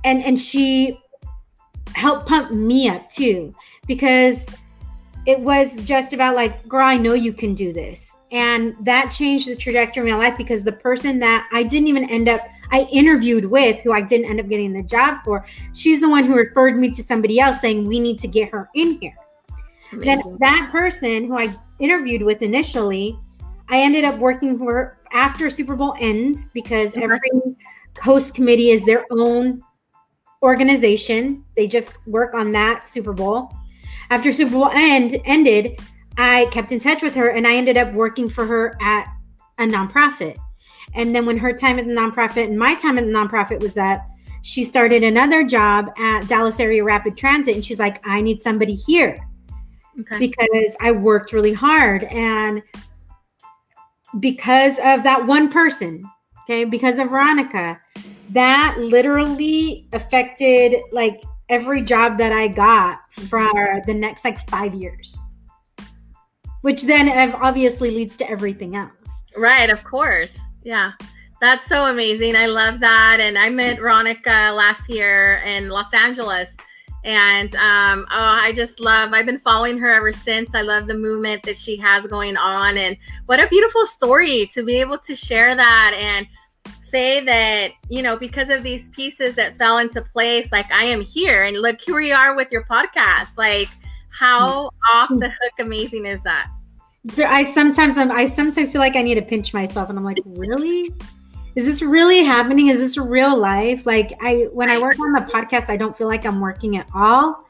and 0.05 0.23
and 0.23 0.39
she 0.39 0.97
helped 1.93 2.27
pump 2.27 2.51
me 2.51 2.87
up 2.87 3.09
too 3.09 3.53
because 3.87 4.47
it 5.25 5.39
was 5.39 5.83
just 5.83 6.13
about 6.13 6.35
like 6.35 6.65
girl 6.69 6.85
i 6.85 6.95
know 6.95 7.13
you 7.13 7.33
can 7.33 7.53
do 7.53 7.73
this 7.73 8.15
and 8.35 8.75
that 8.81 9.11
changed 9.11 9.49
the 9.49 9.55
trajectory 9.55 10.11
of 10.11 10.17
my 10.17 10.27
life 10.27 10.37
because 10.37 10.63
the 10.63 10.71
person 10.71 11.19
that 11.19 11.47
i 11.53 11.63
didn't 11.63 11.87
even 11.87 12.09
end 12.09 12.27
up 12.29 12.41
I 12.71 12.87
interviewed 12.91 13.45
with, 13.45 13.79
who 13.81 13.93
I 13.93 14.01
didn't 14.01 14.29
end 14.29 14.39
up 14.39 14.49
getting 14.49 14.73
the 14.73 14.83
job 14.83 15.19
for, 15.23 15.45
she's 15.73 16.01
the 16.01 16.09
one 16.09 16.23
who 16.23 16.35
referred 16.35 16.77
me 16.77 16.89
to 16.91 17.03
somebody 17.03 17.39
else 17.39 17.61
saying, 17.61 17.85
we 17.85 17.99
need 17.99 18.19
to 18.19 18.27
get 18.27 18.49
her 18.49 18.69
in 18.73 18.99
here. 18.99 19.15
Amazing. 19.91 20.07
Then 20.23 20.37
that 20.39 20.69
person 20.71 21.25
who 21.25 21.37
I 21.37 21.55
interviewed 21.79 22.23
with 22.23 22.41
initially, 22.41 23.17
I 23.69 23.79
ended 23.79 24.03
up 24.03 24.17
working 24.17 24.57
for 24.57 24.97
after 25.11 25.49
Super 25.49 25.75
Bowl 25.75 25.95
ends 25.99 26.49
because 26.53 26.93
every 26.95 27.19
host 28.01 28.33
committee 28.33 28.69
is 28.69 28.85
their 28.85 29.05
own 29.11 29.61
organization. 30.43 31.43
They 31.55 31.67
just 31.67 31.95
work 32.05 32.33
on 32.33 32.51
that 32.51 32.87
Super 32.87 33.13
Bowl. 33.13 33.53
After 34.09 34.31
Super 34.31 34.51
Bowl 34.51 34.69
end 34.73 35.19
ended, 35.25 35.79
I 36.17 36.45
kept 36.51 36.71
in 36.71 36.79
touch 36.79 37.01
with 37.01 37.15
her 37.15 37.29
and 37.29 37.45
I 37.47 37.55
ended 37.55 37.77
up 37.77 37.93
working 37.93 38.29
for 38.29 38.45
her 38.45 38.77
at 38.81 39.07
a 39.57 39.63
nonprofit. 39.63 40.37
And 40.93 41.15
then 41.15 41.25
when 41.25 41.37
her 41.37 41.53
time 41.53 41.79
at 41.79 41.85
the 41.85 41.93
nonprofit 41.93 42.45
and 42.45 42.57
my 42.57 42.75
time 42.75 42.97
at 42.97 43.05
the 43.05 43.11
nonprofit 43.11 43.59
was 43.59 43.77
up, 43.77 44.05
she 44.43 44.63
started 44.63 45.03
another 45.03 45.43
job 45.43 45.89
at 45.97 46.27
Dallas 46.27 46.59
Area 46.59 46.83
Rapid 46.83 47.17
Transit 47.17 47.55
and 47.55 47.65
she's 47.65 47.79
like, 47.79 48.05
I 48.07 48.21
need 48.21 48.41
somebody 48.41 48.75
here. 48.75 49.19
Okay. 49.99 50.19
Because 50.19 50.75
I 50.79 50.91
worked 50.91 51.33
really 51.33 51.53
hard 51.53 52.03
and 52.05 52.61
because 54.19 54.77
of 54.77 55.03
that 55.03 55.25
one 55.25 55.51
person, 55.51 56.05
okay, 56.43 56.63
because 56.63 56.99
of 56.99 57.09
Veronica, 57.09 57.79
that 58.29 58.77
literally 58.79 59.87
affected 59.93 60.75
like 60.91 61.23
every 61.49 61.81
job 61.81 62.17
that 62.17 62.31
I 62.31 62.47
got 62.47 62.99
mm-hmm. 63.17 63.25
for 63.25 63.81
the 63.85 63.93
next 63.93 64.25
like 64.25 64.39
five 64.49 64.73
years, 64.73 65.17
which 66.65 66.81
then 66.81 67.07
obviously 67.35 67.91
leads 67.91 68.15
to 68.15 68.27
everything 68.27 68.75
else. 68.75 69.21
Right, 69.37 69.69
of 69.69 69.83
course. 69.83 70.31
Yeah. 70.63 70.93
That's 71.39 71.67
so 71.67 71.85
amazing. 71.85 72.35
I 72.35 72.47
love 72.47 72.79
that. 72.79 73.19
And 73.19 73.37
I 73.37 73.49
met 73.49 73.77
Ronica 73.77 74.51
last 74.51 74.89
year 74.89 75.43
in 75.45 75.69
Los 75.69 75.93
Angeles. 75.93 76.49
And 77.03 77.53
um, 77.53 78.07
oh, 78.09 78.17
I 78.17 78.51
just 78.51 78.79
love, 78.79 79.13
I've 79.13 79.27
been 79.27 79.41
following 79.41 79.77
her 79.77 79.93
ever 79.93 80.11
since. 80.11 80.55
I 80.55 80.63
love 80.63 80.87
the 80.87 80.95
movement 80.95 81.43
that 81.43 81.59
she 81.59 81.77
has 81.77 82.07
going 82.07 82.35
on. 82.35 82.79
And 82.79 82.97
what 83.27 83.39
a 83.39 83.45
beautiful 83.45 83.85
story 83.85 84.49
to 84.55 84.63
be 84.63 84.79
able 84.79 84.97
to 84.97 85.15
share 85.15 85.55
that 85.55 85.93
and 85.95 86.25
say 86.81 87.23
that, 87.25 87.73
you 87.89 88.01
know, 88.01 88.17
because 88.17 88.49
of 88.49 88.63
these 88.63 88.89
pieces 88.89 89.35
that 89.35 89.55
fell 89.59 89.77
into 89.77 90.01
place, 90.01 90.51
like 90.51 90.71
I 90.71 90.85
am 90.85 91.01
here 91.01 91.43
and 91.43 91.61
look, 91.61 91.79
here 91.79 91.97
we 91.97 92.11
are 92.11 92.35
with 92.35 92.47
your 92.51 92.63
podcast. 92.63 93.37
Like, 93.37 93.69
how 94.09 94.71
off 94.93 95.09
the 95.09 95.29
hook 95.29 95.53
amazing 95.59 96.07
is 96.07 96.21
that? 96.23 96.49
So 97.11 97.25
I 97.25 97.43
sometimes 97.43 97.97
I'm, 97.97 98.11
I 98.11 98.25
sometimes 98.25 98.71
feel 98.71 98.81
like 98.81 98.95
I 98.95 99.01
need 99.01 99.15
to 99.15 99.21
pinch 99.21 99.53
myself, 99.53 99.89
and 99.89 99.97
I'm 99.97 100.03
like, 100.03 100.17
really? 100.25 100.93
Is 101.55 101.65
this 101.65 101.81
really 101.81 102.23
happening? 102.23 102.67
Is 102.67 102.79
this 102.79 102.97
real 102.97 103.37
life? 103.37 103.85
Like 103.85 104.11
I 104.21 104.47
when 104.51 104.69
I 104.69 104.77
work 104.77 104.99
on 104.99 105.13
the 105.13 105.21
podcast, 105.21 105.69
I 105.69 105.77
don't 105.77 105.97
feel 105.97 106.07
like 106.07 106.25
I'm 106.25 106.41
working 106.41 106.77
at 106.77 106.87
all. 106.93 107.47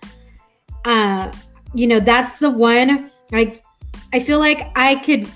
Uh, 0.83 1.31
you 1.73 1.87
know, 1.87 1.99
that's 1.99 2.37
the 2.37 2.49
one. 2.49 3.09
Like 3.31 3.63
I 4.13 4.19
feel 4.19 4.39
like 4.39 4.71
I 4.75 4.95
could 4.95 5.27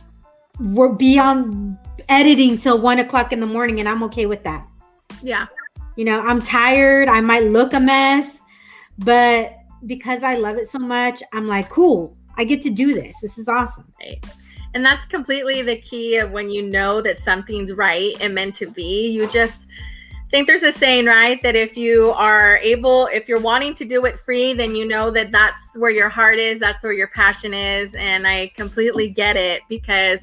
be 0.97 1.17
on 1.17 1.79
editing 2.09 2.57
till 2.57 2.79
one 2.79 2.99
o'clock 2.99 3.31
in 3.31 3.39
the 3.39 3.47
morning, 3.47 3.79
and 3.79 3.87
I'm 3.87 4.03
okay 4.03 4.25
with 4.25 4.43
that. 4.43 4.67
Yeah. 5.23 5.47
You 5.95 6.05
know, 6.05 6.21
I'm 6.21 6.41
tired. 6.41 7.09
I 7.09 7.21
might 7.21 7.45
look 7.45 7.73
a 7.73 7.79
mess, 7.79 8.41
but 8.99 9.53
because 9.85 10.23
I 10.23 10.35
love 10.35 10.57
it 10.57 10.67
so 10.67 10.79
much, 10.79 11.23
I'm 11.33 11.47
like, 11.47 11.69
cool. 11.69 12.15
I 12.39 12.45
get 12.45 12.61
to 12.61 12.69
do 12.69 12.93
this. 12.93 13.19
This 13.19 13.37
is 13.37 13.49
awesome. 13.49 13.91
Right. 13.99 14.23
And 14.73 14.85
that's 14.85 15.05
completely 15.07 15.61
the 15.61 15.75
key 15.75 16.15
of 16.17 16.31
when 16.31 16.49
you 16.49 16.63
know 16.63 17.01
that 17.01 17.19
something's 17.19 17.73
right 17.73 18.15
and 18.21 18.33
meant 18.33 18.55
to 18.57 18.67
be. 18.67 19.09
You 19.09 19.29
just 19.29 19.67
think 20.31 20.47
there's 20.47 20.63
a 20.63 20.71
saying, 20.71 21.05
right? 21.05 21.41
That 21.43 21.57
if 21.57 21.75
you 21.75 22.11
are 22.11 22.57
able, 22.59 23.07
if 23.07 23.27
you're 23.27 23.41
wanting 23.41 23.75
to 23.75 23.83
do 23.83 24.05
it 24.05 24.21
free, 24.21 24.53
then 24.53 24.73
you 24.73 24.87
know 24.87 25.11
that 25.11 25.31
that's 25.31 25.59
where 25.75 25.91
your 25.91 26.07
heart 26.07 26.39
is, 26.39 26.59
that's 26.59 26.81
where 26.81 26.93
your 26.93 27.07
passion 27.07 27.53
is. 27.53 27.93
And 27.95 28.25
I 28.25 28.53
completely 28.55 29.09
get 29.09 29.35
it 29.35 29.63
because 29.67 30.21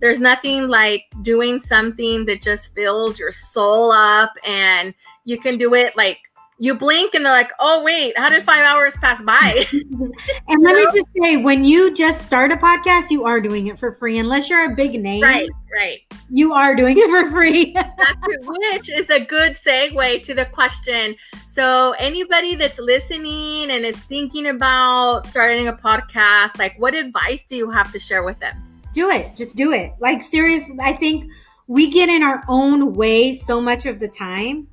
there's 0.00 0.20
nothing 0.20 0.68
like 0.68 1.06
doing 1.22 1.58
something 1.58 2.26
that 2.26 2.42
just 2.42 2.74
fills 2.76 3.18
your 3.18 3.32
soul 3.32 3.90
up 3.90 4.32
and 4.46 4.94
you 5.24 5.40
can 5.40 5.58
do 5.58 5.74
it 5.74 5.96
like 5.96 6.18
you 6.58 6.74
blink 6.74 7.14
and 7.14 7.24
they're 7.24 7.32
like, 7.32 7.50
oh, 7.58 7.82
wait, 7.82 8.16
how 8.16 8.30
did 8.30 8.42
five 8.44 8.64
hours 8.64 8.94
pass 9.00 9.20
by? 9.22 9.66
and 9.72 10.62
let 10.62 10.76
me 10.76 10.84
just 11.00 11.06
say, 11.22 11.36
when 11.36 11.64
you 11.64 11.94
just 11.94 12.24
start 12.24 12.50
a 12.50 12.56
podcast, 12.56 13.10
you 13.10 13.24
are 13.24 13.40
doing 13.40 13.66
it 13.66 13.78
for 13.78 13.92
free, 13.92 14.18
unless 14.18 14.48
you're 14.48 14.72
a 14.72 14.74
big 14.74 15.00
name. 15.00 15.22
Right, 15.22 15.48
right. 15.74 16.00
You 16.30 16.54
are 16.54 16.74
doing 16.74 16.96
it 16.98 17.10
for 17.10 17.30
free. 17.30 17.76
Which 18.26 18.88
is 18.88 19.08
a 19.10 19.20
good 19.20 19.56
segue 19.64 20.22
to 20.24 20.34
the 20.34 20.46
question. 20.46 21.16
So, 21.52 21.92
anybody 21.92 22.54
that's 22.54 22.78
listening 22.78 23.70
and 23.70 23.84
is 23.84 23.96
thinking 23.96 24.48
about 24.48 25.26
starting 25.26 25.68
a 25.68 25.72
podcast, 25.72 26.58
like, 26.58 26.78
what 26.78 26.94
advice 26.94 27.44
do 27.48 27.56
you 27.56 27.70
have 27.70 27.92
to 27.92 27.98
share 27.98 28.24
with 28.24 28.38
them? 28.38 28.62
Do 28.92 29.10
it. 29.10 29.36
Just 29.36 29.56
do 29.56 29.72
it. 29.72 29.92
Like, 30.00 30.22
seriously, 30.22 30.76
I 30.80 30.92
think 30.92 31.30
we 31.66 31.90
get 31.90 32.08
in 32.08 32.22
our 32.22 32.42
own 32.48 32.94
way 32.94 33.32
so 33.32 33.60
much 33.60 33.86
of 33.86 33.98
the 33.98 34.08
time 34.08 34.68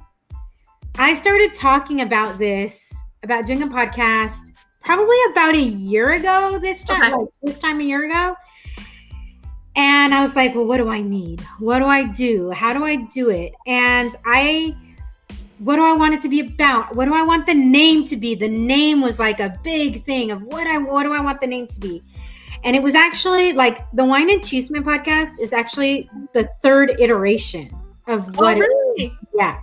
I 0.98 1.16
started 1.16 1.56
talking 1.56 2.02
about 2.02 2.38
this, 2.38 2.94
about 3.24 3.48
doing 3.48 3.64
a 3.64 3.68
podcast, 3.68 4.52
probably 4.84 5.18
about 5.32 5.56
a 5.56 5.62
year 5.62 6.12
ago 6.12 6.60
this 6.62 6.84
time, 6.84 7.14
okay. 7.14 7.22
like 7.22 7.30
this 7.42 7.58
time 7.58 7.80
a 7.80 7.84
year 7.84 8.06
ago. 8.06 8.36
And 9.76 10.14
I 10.14 10.22
was 10.22 10.36
like, 10.36 10.54
well, 10.54 10.66
what 10.66 10.78
do 10.78 10.90
I 10.90 11.02
need? 11.02 11.42
What 11.58 11.80
do 11.80 11.86
I 11.86 12.06
do? 12.06 12.52
How 12.52 12.74
do 12.74 12.84
I 12.84 12.98
do 12.98 13.32
it? 13.32 13.54
And 13.66 14.16
I, 14.24 14.76
what 15.58 15.78
do 15.78 15.84
I 15.84 15.94
want 15.94 16.14
it 16.14 16.22
to 16.22 16.30
be 16.30 16.42
about? 16.42 16.96
What 16.96 17.06
do 17.06 17.16
I 17.16 17.24
want 17.24 17.48
the 17.48 17.56
name 17.56 18.06
to 18.10 18.16
be? 18.16 18.36
The 18.36 18.50
name 18.50 19.02
was 19.02 19.18
like 19.18 19.40
a 19.40 19.58
big 19.64 20.04
thing 20.04 20.30
of 20.30 20.44
what 20.44 20.68
I, 20.68 20.78
what 20.78 21.04
do 21.04 21.14
I 21.14 21.22
want 21.22 21.42
the 21.42 21.48
name 21.48 21.66
to 21.68 21.80
be? 21.80 22.04
And 22.64 22.76
it 22.76 22.84
was 22.84 22.94
actually 22.94 23.54
like 23.54 23.90
the 23.94 24.06
Wine 24.06 24.30
and 24.30 24.42
Chisme 24.42 24.84
podcast 24.84 25.42
is 25.42 25.54
actually 25.54 26.08
the 26.34 26.48
third 26.62 26.96
iteration 27.00 27.72
of 28.08 28.28
oh, 28.28 28.32
what. 28.42 28.58
Oh, 28.58 28.60
really? 28.60 29.06
It, 29.06 29.12
yeah. 29.34 29.60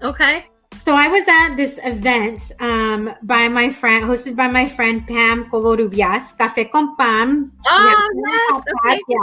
Okay. 0.00 0.46
So 0.84 0.94
I 0.94 1.08
was 1.08 1.28
at 1.28 1.56
this 1.56 1.78
event 1.84 2.52
um, 2.58 3.14
by 3.22 3.48
my 3.48 3.70
friend, 3.70 4.04
hosted 4.04 4.34
by 4.34 4.48
my 4.48 4.68
friend 4.68 5.06
Pam 5.06 5.50
Covarrubias, 5.50 6.36
Café 6.36 6.70
con 6.70 6.96
Pam. 6.96 7.52
Oh, 7.66 8.08
yes, 8.26 8.62
okay. 8.86 9.00
Yeah. 9.08 9.18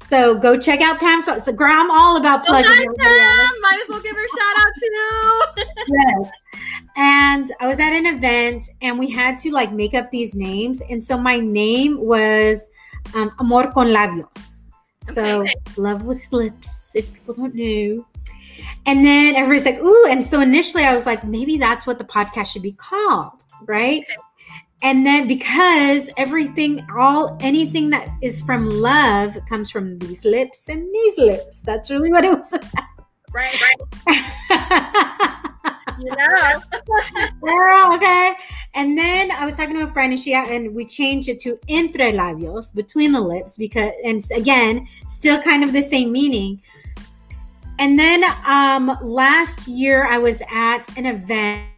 So 0.00 0.38
go 0.38 0.58
check 0.58 0.80
out 0.80 0.98
Pam. 0.98 1.20
So, 1.20 1.38
so 1.38 1.52
girl, 1.52 1.72
I'm 1.72 1.90
all 1.90 2.16
about 2.16 2.44
pleasure. 2.46 2.70
Oh, 2.72 2.94
Pam. 2.98 3.52
Might 3.60 3.80
as 3.82 3.88
well 3.88 4.00
give 4.00 4.16
her 4.16 4.24
a 4.24 4.28
shout 4.28 4.56
out 4.58 4.72
too. 4.80 5.64
yes. 5.88 6.30
And 6.96 7.52
I 7.60 7.66
was 7.66 7.78
at 7.78 7.92
an 7.92 8.06
event 8.06 8.64
and 8.80 8.98
we 8.98 9.10
had 9.10 9.36
to 9.38 9.52
like 9.52 9.72
make 9.72 9.92
up 9.94 10.10
these 10.10 10.34
names. 10.34 10.82
And 10.88 11.02
so 11.04 11.18
my 11.18 11.38
name 11.38 12.00
was 12.00 12.68
um, 13.14 13.32
Amor 13.38 13.70
con 13.72 13.88
Labios. 13.88 14.62
So 15.12 15.42
okay. 15.42 15.54
love 15.76 16.04
with 16.04 16.22
lips, 16.32 16.96
if 16.96 17.12
people 17.12 17.34
don't 17.34 17.54
know. 17.54 18.06
And 18.86 19.04
then 19.04 19.34
everybody's 19.34 19.66
like, 19.66 19.84
ooh. 19.84 20.06
And 20.08 20.24
so 20.24 20.40
initially 20.40 20.84
I 20.84 20.94
was 20.94 21.06
like, 21.06 21.24
maybe 21.24 21.58
that's 21.58 21.86
what 21.86 21.98
the 21.98 22.04
podcast 22.04 22.52
should 22.52 22.62
be 22.62 22.72
called, 22.72 23.42
right? 23.66 24.04
And 24.82 25.04
then 25.04 25.26
because 25.26 26.08
everything, 26.16 26.86
all 26.96 27.36
anything 27.40 27.90
that 27.90 28.08
is 28.22 28.40
from 28.40 28.66
love 28.66 29.36
comes 29.48 29.70
from 29.70 29.98
these 29.98 30.24
lips 30.24 30.68
and 30.68 30.86
these 30.94 31.18
lips. 31.18 31.62
That's 31.62 31.90
really 31.90 32.12
what 32.12 32.24
it 32.24 32.30
was 32.30 32.52
about. 32.52 32.70
Right. 33.32 33.56
right. 34.06 34.26
you 35.98 36.10
know. 36.10 36.60
Girl, 37.42 37.94
okay. 37.94 38.34
And 38.74 38.96
then 38.96 39.30
I 39.30 39.46
was 39.46 39.56
talking 39.56 39.76
to 39.76 39.84
a 39.84 39.88
friend 39.88 40.12
and 40.12 40.20
she 40.20 40.34
and 40.34 40.74
we 40.74 40.84
changed 40.84 41.28
it 41.28 41.40
to 41.40 41.58
entre 41.68 42.12
labios, 42.12 42.74
between 42.74 43.12
the 43.12 43.20
lips, 43.20 43.56
because 43.56 43.92
and 44.04 44.22
again, 44.34 44.86
still 45.08 45.40
kind 45.40 45.64
of 45.64 45.72
the 45.72 45.82
same 45.82 46.12
meaning. 46.12 46.60
And 47.78 47.98
then 47.98 48.24
um, 48.46 48.98
last 49.02 49.68
year, 49.68 50.06
I 50.06 50.18
was 50.18 50.42
at 50.50 50.84
an 50.96 51.06
event, 51.06 51.68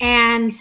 and 0.00 0.52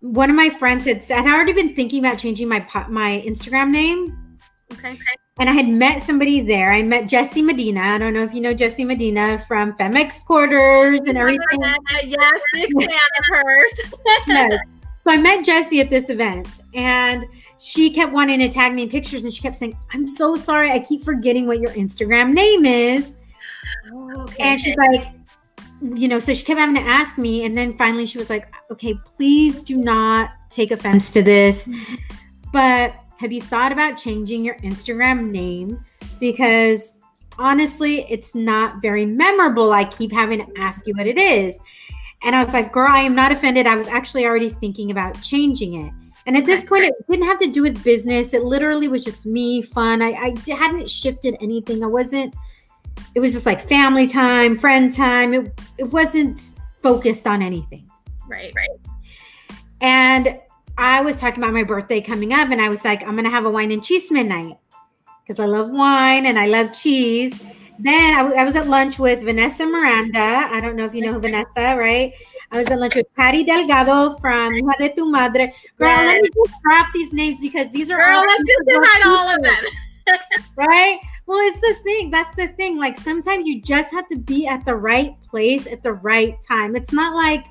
one 0.00 0.30
of 0.30 0.36
my 0.36 0.48
friends 0.48 0.84
had 0.84 1.02
said, 1.02 1.20
I'd 1.20 1.26
already 1.26 1.52
been 1.52 1.74
thinking 1.74 2.04
about 2.04 2.18
changing 2.18 2.48
my 2.48 2.66
my 2.88 3.22
Instagram 3.26 3.70
name. 3.70 4.38
Okay. 4.72 4.98
And 5.38 5.50
I 5.50 5.52
had 5.52 5.68
met 5.68 6.02
somebody 6.02 6.40
there. 6.40 6.72
I 6.72 6.82
met 6.82 7.08
Jessie 7.08 7.42
Medina. 7.42 7.80
I 7.80 7.98
don't 7.98 8.14
know 8.14 8.22
if 8.22 8.32
you 8.32 8.40
know 8.40 8.54
Jessie 8.54 8.84
Medina 8.84 9.38
from 9.46 9.74
Femex 9.74 10.24
Quarters 10.24 11.00
and 11.06 11.18
everything. 11.18 11.60
yes, 12.04 12.40
big 12.54 12.72
fan 12.72 12.88
of 12.88 13.24
hers. 13.28 13.72
yes. 14.26 14.60
So 15.04 15.12
I 15.12 15.18
met 15.18 15.44
Jessie 15.44 15.80
at 15.80 15.88
this 15.88 16.10
event, 16.10 16.60
and 16.74 17.26
she 17.58 17.90
kept 17.90 18.12
wanting 18.12 18.40
to 18.40 18.48
tag 18.48 18.74
me 18.74 18.82
in 18.82 18.88
pictures, 18.88 19.24
and 19.24 19.32
she 19.32 19.40
kept 19.40 19.56
saying, 19.56 19.78
"I'm 19.92 20.06
so 20.06 20.36
sorry, 20.36 20.72
I 20.72 20.80
keep 20.80 21.04
forgetting 21.04 21.46
what 21.46 21.60
your 21.60 21.70
Instagram 21.72 22.32
name 22.32 22.64
is." 22.64 23.14
Oh, 23.92 24.22
okay. 24.22 24.42
And 24.42 24.60
she's 24.60 24.76
like, 24.76 25.08
you 25.82 26.08
know, 26.08 26.18
so 26.18 26.32
she 26.32 26.44
kept 26.44 26.58
having 26.58 26.74
to 26.76 26.80
ask 26.80 27.18
me. 27.18 27.44
And 27.44 27.56
then 27.56 27.76
finally 27.76 28.06
she 28.06 28.18
was 28.18 28.30
like, 28.30 28.52
okay, 28.70 28.94
please 29.04 29.60
do 29.60 29.76
not 29.76 30.30
take 30.50 30.70
offense 30.70 31.10
to 31.12 31.22
this. 31.22 31.68
But 32.52 32.94
have 33.18 33.32
you 33.32 33.42
thought 33.42 33.70
about 33.70 33.98
changing 33.98 34.42
your 34.42 34.54
Instagram 34.58 35.30
name? 35.30 35.84
Because 36.20 36.96
honestly, 37.38 38.06
it's 38.10 38.34
not 38.34 38.80
very 38.80 39.04
memorable. 39.04 39.72
I 39.72 39.84
keep 39.84 40.12
having 40.12 40.38
to 40.38 40.60
ask 40.60 40.86
you 40.86 40.94
what 40.96 41.06
it 41.06 41.18
is. 41.18 41.58
And 42.22 42.34
I 42.34 42.42
was 42.42 42.52
like, 42.54 42.72
girl, 42.72 42.90
I 42.90 43.00
am 43.00 43.14
not 43.14 43.32
offended. 43.32 43.66
I 43.66 43.76
was 43.76 43.88
actually 43.88 44.24
already 44.24 44.48
thinking 44.48 44.90
about 44.90 45.20
changing 45.20 45.74
it. 45.86 45.92
And 46.26 46.36
at 46.36 46.44
this 46.44 46.64
point, 46.64 46.84
it 46.84 46.94
didn't 47.08 47.26
have 47.26 47.38
to 47.38 47.46
do 47.46 47.62
with 47.62 47.82
business. 47.84 48.34
It 48.34 48.42
literally 48.42 48.88
was 48.88 49.04
just 49.04 49.26
me, 49.26 49.62
fun. 49.62 50.02
I, 50.02 50.10
I 50.10 50.34
hadn't 50.50 50.90
shifted 50.90 51.36
anything. 51.40 51.84
I 51.84 51.86
wasn't, 51.86 52.34
it 53.14 53.20
was 53.20 53.32
just 53.32 53.46
like 53.46 53.66
family 53.66 54.06
time, 54.06 54.58
friend 54.58 54.92
time. 54.92 55.34
It, 55.34 55.60
it 55.78 55.84
wasn't 55.84 56.40
focused 56.82 57.26
on 57.26 57.42
anything. 57.42 57.90
Right, 58.28 58.52
right. 58.54 58.68
And 59.80 60.40
I 60.78 61.00
was 61.00 61.20
talking 61.20 61.42
about 61.42 61.54
my 61.54 61.64
birthday 61.64 62.00
coming 62.00 62.32
up, 62.32 62.50
and 62.50 62.60
I 62.60 62.68
was 62.68 62.84
like, 62.84 63.02
I'm 63.02 63.12
going 63.12 63.24
to 63.24 63.30
have 63.30 63.46
a 63.46 63.50
wine 63.50 63.72
and 63.72 63.82
cheese 63.82 64.10
midnight 64.10 64.56
because 65.22 65.40
I 65.40 65.46
love 65.46 65.70
wine 65.70 66.26
and 66.26 66.38
I 66.38 66.46
love 66.46 66.72
cheese. 66.72 67.42
Then 67.78 68.14
I, 68.14 68.22
w- 68.22 68.36
I 68.40 68.44
was 68.44 68.56
at 68.56 68.68
lunch 68.68 68.98
with 68.98 69.22
Vanessa 69.22 69.66
Miranda. 69.66 70.48
I 70.50 70.60
don't 70.60 70.76
know 70.76 70.84
if 70.84 70.94
you 70.94 71.02
know 71.02 71.18
Vanessa, 71.18 71.76
right? 71.76 72.12
I 72.52 72.58
was 72.58 72.68
at 72.68 72.78
lunch 72.78 72.94
with 72.94 73.06
Patty 73.16 73.44
Delgado 73.44 74.16
from 74.18 74.54
Hija 74.54 74.78
de 74.78 74.94
Tu 74.94 75.10
Madre. 75.10 75.52
Girl, 75.76 75.88
yes. 75.88 76.06
let 76.06 76.22
me 76.22 76.28
just 76.28 76.60
drop 76.62 76.86
these 76.94 77.12
names 77.12 77.38
because 77.40 77.68
these 77.70 77.90
are 77.90 78.02
Girl, 78.02 78.18
all 78.18 78.26
let's 78.26 78.44
just 78.46 78.66
behind 78.66 79.04
all 79.04 79.28
of 79.28 79.42
them. 79.42 79.64
right? 80.56 81.00
Well, 81.26 81.40
it's 81.40 81.60
the 81.60 81.74
thing. 81.82 82.10
That's 82.10 82.34
the 82.36 82.48
thing. 82.48 82.78
Like 82.78 82.96
sometimes 82.96 83.46
you 83.46 83.60
just 83.60 83.92
have 83.92 84.06
to 84.08 84.16
be 84.16 84.46
at 84.46 84.64
the 84.64 84.76
right 84.76 85.20
place 85.24 85.66
at 85.66 85.82
the 85.82 85.92
right 85.92 86.36
time. 86.40 86.76
It's 86.76 86.92
not 86.92 87.14
like 87.14 87.46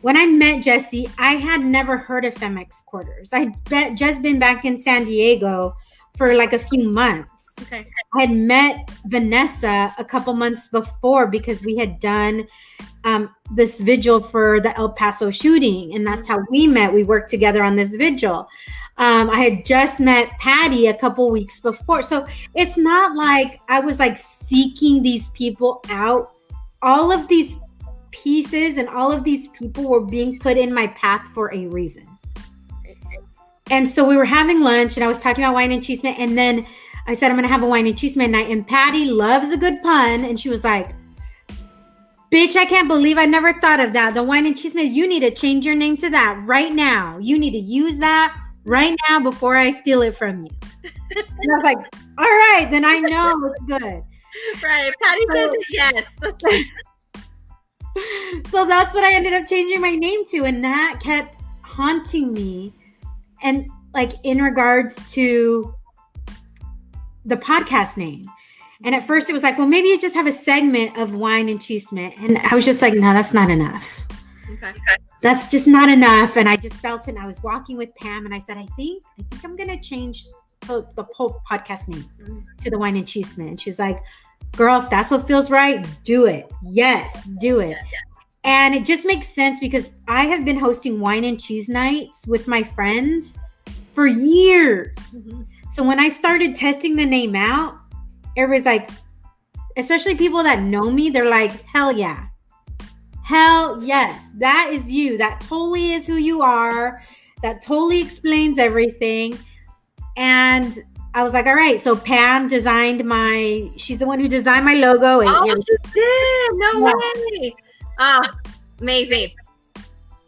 when 0.00 0.16
I 0.16 0.26
met 0.26 0.64
Jesse, 0.64 1.08
I 1.16 1.34
had 1.34 1.64
never 1.64 1.96
heard 1.96 2.24
of 2.24 2.34
Femex 2.34 2.84
quarters. 2.84 3.32
I 3.32 3.54
had 3.70 3.96
just 3.96 4.20
been 4.20 4.40
back 4.40 4.64
in 4.64 4.78
San 4.78 5.04
Diego 5.04 5.76
for 6.16 6.34
like 6.34 6.52
a 6.52 6.58
few 6.58 6.88
months. 6.88 7.56
Okay. 7.62 7.86
I 8.14 8.20
had 8.22 8.30
met 8.30 8.90
Vanessa 9.06 9.94
a 9.98 10.04
couple 10.04 10.34
months 10.34 10.68
before 10.68 11.26
because 11.26 11.62
we 11.62 11.76
had 11.76 11.98
done 11.98 12.46
um, 13.04 13.34
this 13.52 13.80
vigil 13.80 14.20
for 14.20 14.60
the 14.60 14.76
El 14.76 14.90
Paso 14.90 15.30
shooting, 15.30 15.94
and 15.94 16.06
that's 16.06 16.26
how 16.26 16.40
we 16.50 16.66
met. 16.66 16.92
We 16.92 17.04
worked 17.04 17.30
together 17.30 17.62
on 17.62 17.76
this 17.76 17.94
vigil. 17.96 18.48
Um, 18.98 19.30
I 19.30 19.40
had 19.40 19.64
just 19.64 20.00
met 20.00 20.30
Patty 20.38 20.86
a 20.86 20.94
couple 20.94 21.30
weeks 21.30 21.58
before, 21.60 22.02
so 22.02 22.26
it's 22.54 22.76
not 22.76 23.16
like 23.16 23.60
I 23.68 23.80
was 23.80 23.98
like 23.98 24.16
seeking 24.18 25.02
these 25.02 25.30
people 25.30 25.82
out. 25.88 26.32
All 26.82 27.10
of 27.10 27.28
these 27.28 27.56
pieces 28.10 28.76
and 28.76 28.88
all 28.88 29.10
of 29.10 29.24
these 29.24 29.48
people 29.48 29.88
were 29.88 30.00
being 30.00 30.38
put 30.38 30.56
in 30.56 30.72
my 30.72 30.86
path 30.88 31.26
for 31.34 31.52
a 31.54 31.66
reason. 31.68 32.06
And 33.72 33.88
so 33.88 34.06
we 34.06 34.18
were 34.18 34.26
having 34.26 34.60
lunch 34.60 34.98
and 34.98 35.02
I 35.02 35.08
was 35.08 35.22
talking 35.22 35.42
about 35.42 35.54
wine 35.54 35.72
and 35.72 35.82
chisme. 35.82 36.14
And 36.18 36.36
then 36.36 36.66
I 37.06 37.14
said, 37.14 37.30
I'm 37.30 37.38
going 37.38 37.48
to 37.48 37.52
have 37.52 37.62
a 37.62 37.66
wine 37.66 37.86
and 37.86 37.96
chisme 37.96 38.28
night. 38.28 38.50
And 38.50 38.68
Patty 38.68 39.06
loves 39.06 39.48
a 39.48 39.56
good 39.56 39.82
pun. 39.82 40.26
And 40.26 40.38
she 40.38 40.50
was 40.50 40.62
like, 40.62 40.94
Bitch, 42.30 42.54
I 42.54 42.66
can't 42.66 42.86
believe 42.86 43.16
I 43.16 43.24
never 43.24 43.54
thought 43.54 43.80
of 43.80 43.94
that. 43.94 44.12
The 44.12 44.22
wine 44.22 44.44
and 44.44 44.54
chisme, 44.54 44.92
you 44.92 45.08
need 45.08 45.20
to 45.20 45.30
change 45.30 45.64
your 45.64 45.74
name 45.74 45.96
to 45.98 46.10
that 46.10 46.42
right 46.44 46.70
now. 46.70 47.16
You 47.18 47.38
need 47.38 47.52
to 47.52 47.58
use 47.58 47.96
that 47.98 48.38
right 48.64 48.94
now 49.08 49.20
before 49.20 49.56
I 49.56 49.70
steal 49.70 50.02
it 50.02 50.16
from 50.16 50.44
you. 50.44 50.50
and 50.84 51.52
I 51.52 51.56
was 51.56 51.64
like, 51.64 51.78
all 52.18 52.26
right, 52.26 52.68
then 52.70 52.84
I 52.84 52.98
know 52.98 53.52
it's 53.54 53.64
good. 53.64 54.02
Right. 54.62 54.92
Patty 55.02 55.24
so, 55.32 55.34
says 55.34 55.54
yes. 55.70 56.06
so 58.50 58.66
that's 58.66 58.94
what 58.94 59.04
I 59.04 59.14
ended 59.14 59.32
up 59.32 59.46
changing 59.46 59.80
my 59.80 59.94
name 59.94 60.26
to. 60.26 60.44
And 60.44 60.62
that 60.62 61.00
kept 61.02 61.38
haunting 61.62 62.34
me 62.34 62.74
and 63.42 63.68
like 63.94 64.12
in 64.24 64.40
regards 64.40 64.96
to 65.12 65.74
the 67.24 67.36
podcast 67.36 67.96
name. 67.96 68.24
And 68.84 68.94
at 68.94 69.06
first 69.06 69.30
it 69.30 69.32
was 69.32 69.42
like, 69.42 69.58
well, 69.58 69.68
maybe 69.68 69.88
you 69.88 69.98
just 69.98 70.14
have 70.14 70.26
a 70.26 70.32
segment 70.32 70.98
of 70.98 71.14
wine 71.14 71.48
and 71.48 71.60
chisme. 71.60 72.12
And 72.18 72.38
I 72.38 72.54
was 72.54 72.64
just 72.64 72.82
like, 72.82 72.94
no, 72.94 73.12
that's 73.12 73.32
not 73.32 73.48
enough. 73.48 74.06
Okay. 74.50 74.72
That's 75.20 75.48
just 75.48 75.66
not 75.66 75.88
enough. 75.88 76.36
And 76.36 76.48
I 76.48 76.56
just 76.56 76.74
felt 76.76 77.06
it. 77.06 77.12
And 77.12 77.18
I 77.18 77.26
was 77.26 77.42
walking 77.42 77.76
with 77.76 77.94
Pam 77.96 78.24
and 78.24 78.34
I 78.34 78.40
said, 78.40 78.56
I 78.58 78.66
think, 78.76 79.02
I 79.18 79.22
think 79.22 79.44
I'm 79.44 79.56
gonna 79.56 79.80
change 79.80 80.26
the, 80.66 80.86
the 80.96 81.04
whole 81.14 81.40
podcast 81.48 81.88
name 81.88 82.04
mm-hmm. 82.20 82.40
to 82.58 82.70
the 82.70 82.78
wine 82.78 82.96
and 82.96 83.06
chisme. 83.06 83.46
And 83.46 83.60
she's 83.60 83.78
like, 83.78 84.00
girl, 84.52 84.82
if 84.82 84.90
that's 84.90 85.10
what 85.10 85.26
feels 85.28 85.50
right, 85.50 85.86
do 86.02 86.26
it. 86.26 86.50
Yes, 86.62 87.24
do 87.40 87.60
it. 87.60 87.76
Yeah, 88.44 88.50
yeah. 88.50 88.66
And 88.66 88.74
it 88.74 88.84
just 88.84 89.06
makes 89.06 89.28
sense 89.28 89.60
because 89.60 89.90
I 90.08 90.24
have 90.26 90.44
been 90.44 90.58
hosting 90.58 91.00
wine 91.00 91.24
and 91.24 91.40
cheese 91.40 91.68
nights 91.68 92.26
with 92.26 92.48
my 92.48 92.62
friends 92.62 93.38
for 93.94 94.06
years. 94.06 94.90
Mm-hmm. 95.14 95.42
So 95.70 95.82
when 95.82 95.98
I 95.98 96.08
started 96.08 96.54
testing 96.54 96.96
the 96.96 97.06
name 97.06 97.34
out, 97.34 97.78
everybody's 98.36 98.66
like, 98.66 98.90
especially 99.76 100.14
people 100.16 100.42
that 100.42 100.60
know 100.60 100.90
me, 100.90 101.10
they're 101.10 101.28
like, 101.28 101.62
hell 101.62 101.92
yeah. 101.92 102.26
Hell 103.24 103.82
yes. 103.82 104.28
That 104.36 104.70
is 104.72 104.90
you. 104.90 105.16
That 105.16 105.40
totally 105.40 105.92
is 105.92 106.06
who 106.06 106.16
you 106.16 106.42
are. 106.42 107.02
That 107.42 107.62
totally 107.62 108.00
explains 108.00 108.58
everything. 108.58 109.38
And 110.16 110.78
I 111.14 111.22
was 111.22 111.32
like, 111.32 111.46
all 111.46 111.54
right. 111.54 111.80
So 111.80 111.96
Pam 111.96 112.48
designed 112.48 113.04
my, 113.04 113.70
she's 113.76 113.98
the 113.98 114.06
one 114.06 114.20
who 114.20 114.28
designed 114.28 114.64
my 114.64 114.74
logo. 114.74 115.20
And, 115.20 115.30
oh, 115.30 115.44
she 115.46 115.76
did. 115.94 116.58
No 116.58 116.86
yeah. 116.86 116.92
way. 116.92 117.54
Oh, 118.04 118.28
amazing. 118.80 119.30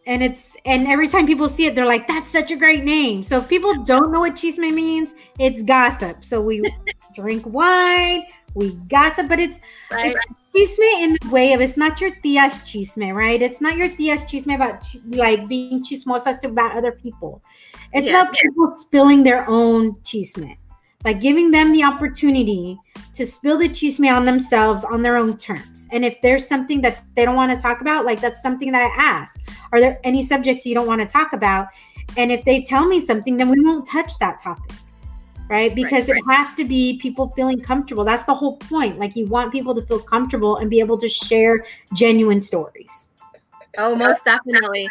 And 0.07 0.23
it's 0.23 0.57
and 0.65 0.87
every 0.87 1.09
time 1.09 1.27
people 1.27 1.49
see 1.49 1.67
it, 1.67 1.75
they're 1.75 1.87
like, 1.87 2.07
"That's 2.07 2.29
such 2.29 2.53
a 2.53 2.57
great 2.57 2.85
name." 2.85 3.25
So 3.25 3.39
if 3.39 3.49
people 3.49 3.83
don't 3.83 4.13
know 4.13 4.21
what 4.21 4.35
chisme 4.35 4.73
means, 4.73 5.15
it's 5.41 5.63
gossip. 5.63 6.25
So 6.25 6.41
we 6.41 6.63
drink 7.17 7.45
wine, 7.47 8.27
we 8.55 8.75
gossip, 8.87 9.29
but 9.29 9.41
it's 9.41 9.59
right, 9.91 10.13
it's 10.13 10.21
right. 10.21 10.37
chisme 10.55 11.03
in 11.03 11.17
the 11.21 11.31
way 11.31 11.53
of 11.53 11.61
it's 11.61 11.77
not 11.77 12.01
your 12.01 12.11
tia's 12.11 12.53
chisme, 12.61 13.13
right? 13.13 13.43
It's 13.43 13.61
not 13.61 13.77
your 13.77 13.89
tia's 13.89 14.23
chisme 14.23 14.55
about 14.55 14.87
like 15.09 15.49
being 15.49 15.83
chismosas 15.83 16.45
about 16.45 16.77
other 16.77 16.93
people. 16.93 17.43
It's 17.93 18.07
yes, 18.07 18.11
about 18.11 18.35
yes. 18.35 18.43
people 18.43 18.77
spilling 18.79 19.25
their 19.25 19.49
own 19.49 19.95
chisme 20.03 20.57
like 21.05 21.21
giving 21.21 21.51
them 21.51 21.73
the 21.73 21.83
opportunity 21.83 22.79
to 23.13 23.27
spill 23.27 23.59
the 23.59 23.69
chisme 23.69 24.11
on 24.11 24.25
themselves 24.25 24.85
on 24.85 25.03
their 25.03 25.17
own 25.17 25.37
terms. 25.37 25.87
And 25.93 26.05
if 26.05 26.21
there's 26.23 26.47
something 26.47 26.81
that 26.81 27.05
they 27.15 27.25
don't 27.25 27.37
want 27.37 27.55
to 27.55 27.61
talk 27.61 27.81
about, 27.81 28.05
like 28.05 28.21
that's 28.21 28.43
something 28.43 28.73
that 28.73 28.83
I 28.83 29.03
ask. 29.03 29.39
Are 29.73 29.81
there 29.81 29.99
any 30.03 30.23
subjects 30.23 30.65
you 30.65 30.75
don't 30.75 30.87
want 30.87 31.01
to 31.01 31.07
talk 31.07 31.33
about? 31.33 31.69
And 32.17 32.33
if 32.33 32.45
they 32.45 32.63
tell 32.63 32.87
me 32.87 33.01
something, 33.01 33.37
then 33.37 33.49
we 33.49 33.61
won't 33.61 33.87
touch 33.87 34.19
that 34.19 34.41
topic. 34.41 34.73
Right? 35.49 35.75
Because 35.75 36.09
right, 36.09 36.15
right. 36.15 36.23
it 36.27 36.37
has 36.37 36.55
to 36.55 36.65
be 36.65 36.99
people 36.99 37.29
feeling 37.29 37.61
comfortable. 37.61 38.03
That's 38.03 38.23
the 38.25 38.35
whole 38.35 38.57
point. 38.57 38.99
Like 38.99 39.15
you 39.15 39.27
want 39.27 39.53
people 39.53 39.75
to 39.75 39.83
feel 39.83 40.01
comfortable 40.01 40.57
and 40.57 40.71
be 40.71 40.81
able 40.81 40.97
to 40.97 41.09
share 41.09 41.67
genuine 41.93 42.41
stories. 42.41 43.09
Oh, 43.77 43.95
most 43.95 44.25
definitely. 44.25 44.89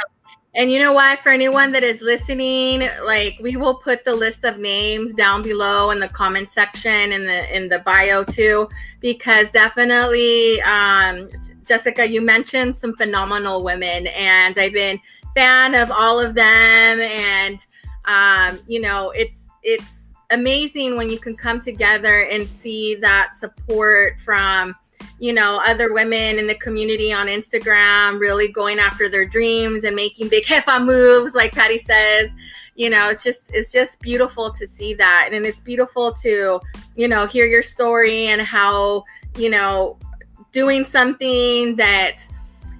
And 0.56 0.72
you 0.72 0.78
know 0.78 0.94
what? 0.94 1.20
For 1.20 1.30
anyone 1.30 1.72
that 1.72 1.84
is 1.84 2.00
listening, 2.02 2.88
like 3.04 3.38
we 3.42 3.56
will 3.56 3.76
put 3.76 4.06
the 4.06 4.14
list 4.14 4.44
of 4.44 4.60
names 4.60 5.16
down 5.16 5.42
below 5.42 5.90
in 5.90 6.00
the 6.00 6.08
comment 6.08 6.52
section 6.52 7.12
in 7.12 7.26
the 7.26 7.56
in 7.56 7.70
the 7.70 7.80
bio 7.80 8.24
too, 8.24 8.70
because 9.00 9.50
definitely, 9.52 10.62
um, 10.62 11.30
Jessica, 11.66 12.08
you 12.08 12.22
mentioned 12.22 12.76
some 12.76 12.94
phenomenal 12.96 13.64
women, 13.64 14.06
and 14.08 14.58
I've 14.60 14.74
been 14.74 15.00
fan 15.34 15.74
of 15.74 15.90
all 15.90 16.20
of 16.20 16.36
them, 16.36 17.02
and 17.02 17.58
um, 18.06 18.60
you 18.68 18.80
know, 18.80 19.10
it's 19.10 19.48
it's 19.64 19.90
amazing 20.30 20.98
when 20.98 21.10
you 21.10 21.18
can 21.18 21.36
come 21.36 21.62
together 21.62 22.26
and 22.26 22.46
see 22.48 22.94
that 22.96 23.36
support 23.36 24.20
from 24.20 24.76
you 25.20 25.34
know, 25.34 25.62
other 25.66 25.94
women 25.94 26.40
in 26.40 26.48
the 26.48 26.56
community 26.56 27.14
on 27.14 27.28
Instagram 27.28 28.20
really 28.20 28.48
going 28.48 28.80
after 28.80 29.08
their 29.10 29.26
dreams 29.26 29.84
and 29.84 29.96
making 29.96 30.30
big 30.30 30.44
jefa 30.48 30.84
moves, 30.84 31.34
like 31.34 31.54
Patty 31.54 31.78
says. 31.78 32.30
You 32.76 32.90
know, 32.90 33.10
it's 33.10 33.24
just 33.24 33.42
it's 33.50 33.72
just 33.72 34.00
beautiful 34.00 34.52
to 34.52 34.68
see 34.68 34.94
that. 34.96 35.30
And 35.32 35.46
it's 35.46 35.60
beautiful 35.60 36.14
to, 36.24 36.60
you 36.96 37.08
know, 37.08 37.28
hear 37.28 37.46
your 37.46 37.62
story 37.62 38.28
and 38.28 38.42
how, 38.42 39.04
you 39.38 39.50
know, 39.50 39.98
doing 40.52 40.86
something 40.86 41.76
that 41.76 42.20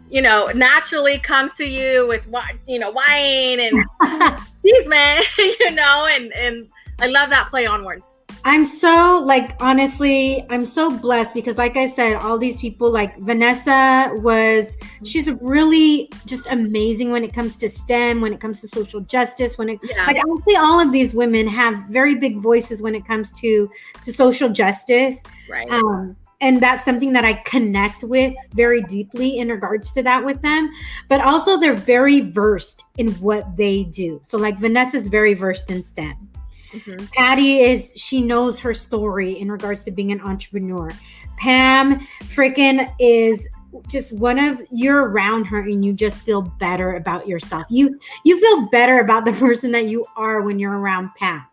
you 0.10 0.22
know 0.22 0.46
naturally 0.54 1.18
comes 1.18 1.54
to 1.56 1.66
you 1.66 2.08
with 2.08 2.24
you 2.68 2.78
know 2.78 2.92
wine 2.92 3.60
and 3.60 3.84
these 4.62 4.88
men 4.88 5.24
you 5.40 5.72
know 5.72 6.08
and 6.12 6.32
and 6.34 6.70
i 7.02 7.08
love 7.08 7.32
that 7.32 7.50
play 7.50 7.66
on 7.66 7.84
words 7.84 8.04
I'm 8.46 8.66
so 8.66 9.24
like 9.26 9.56
honestly, 9.62 10.46
I'm 10.50 10.66
so 10.66 10.98
blessed 10.98 11.34
because 11.34 11.58
like 11.58 11.78
I 11.78 11.88
said, 11.88 12.16
all 12.16 12.38
these 12.38 12.60
people 12.60 12.92
like 12.92 13.18
Vanessa 13.20 14.12
was 14.16 14.78
she's 15.04 15.32
really 15.42 16.10
just 16.26 16.48
amazing 16.52 17.12
when 17.12 17.24
it 17.24 17.34
comes 17.34 17.56
to 17.58 17.70
STEM, 17.70 18.20
when 18.20 18.34
it 18.34 18.42
comes 18.42 18.60
to 18.62 18.68
social 18.68 19.00
justice, 19.00 19.58
when 19.58 19.70
it 19.70 19.80
yeah. 19.84 20.06
like 20.06 20.18
honestly 20.28 20.56
all 20.58 20.80
of 20.80 20.92
these 20.92 21.14
women 21.14 21.48
have 21.48 21.86
very 21.90 22.16
big 22.16 22.38
voices 22.38 22.82
when 22.82 22.96
it 22.96 23.06
comes 23.06 23.32
to 23.40 23.72
to 24.04 24.12
social 24.12 24.50
justice. 24.50 25.24
Right. 25.50 25.70
Um 25.70 26.18
and 26.42 26.62
that's 26.62 26.84
something 26.84 27.14
that 27.14 27.24
I 27.24 27.36
connect 27.36 28.04
with 28.04 28.36
very 28.52 28.82
deeply 28.82 29.38
in 29.38 29.48
regards 29.48 29.94
to 29.94 30.04
that 30.04 30.26
with 30.26 30.42
them. 30.42 30.70
But 31.08 31.22
also, 31.22 31.58
they're 31.58 31.74
very 31.74 32.20
versed 32.20 32.84
in 32.98 33.14
what 33.14 33.56
they 33.56 33.86
do. 33.86 34.20
So, 34.26 34.38
like 34.38 34.60
Vanessa's 34.60 35.08
very 35.08 35.36
versed 35.36 35.72
in 35.72 35.82
STEM. 35.84 36.33
Mm-hmm. 36.74 37.06
Patty 37.14 37.60
is 37.60 37.94
she 37.96 38.22
knows 38.22 38.60
her 38.60 38.74
story 38.74 39.34
in 39.34 39.52
regards 39.52 39.84
to 39.86 39.92
being 39.92 40.12
an 40.12 40.22
entrepreneur. 40.22 40.92
Pam 41.38 42.00
freaking 42.24 42.92
is 43.00 43.48
just 43.88 44.12
one 44.14 44.40
of 44.40 44.62
you're 44.72 45.10
around 45.10 45.46
her 45.46 45.60
and 45.60 45.84
you 45.84 45.94
just 45.94 46.24
feel 46.24 46.42
better 46.42 46.96
about 46.96 47.28
yourself. 47.28 47.66
You 47.70 48.00
you 48.24 48.40
feel 48.40 48.70
better 48.70 49.00
about 49.00 49.26
the 49.26 49.34
person 49.34 49.72
that 49.72 49.86
you 49.86 50.06
are 50.16 50.42
when 50.42 50.60
you're 50.60 50.78
around 50.78 51.12
Pam. 51.16 51.46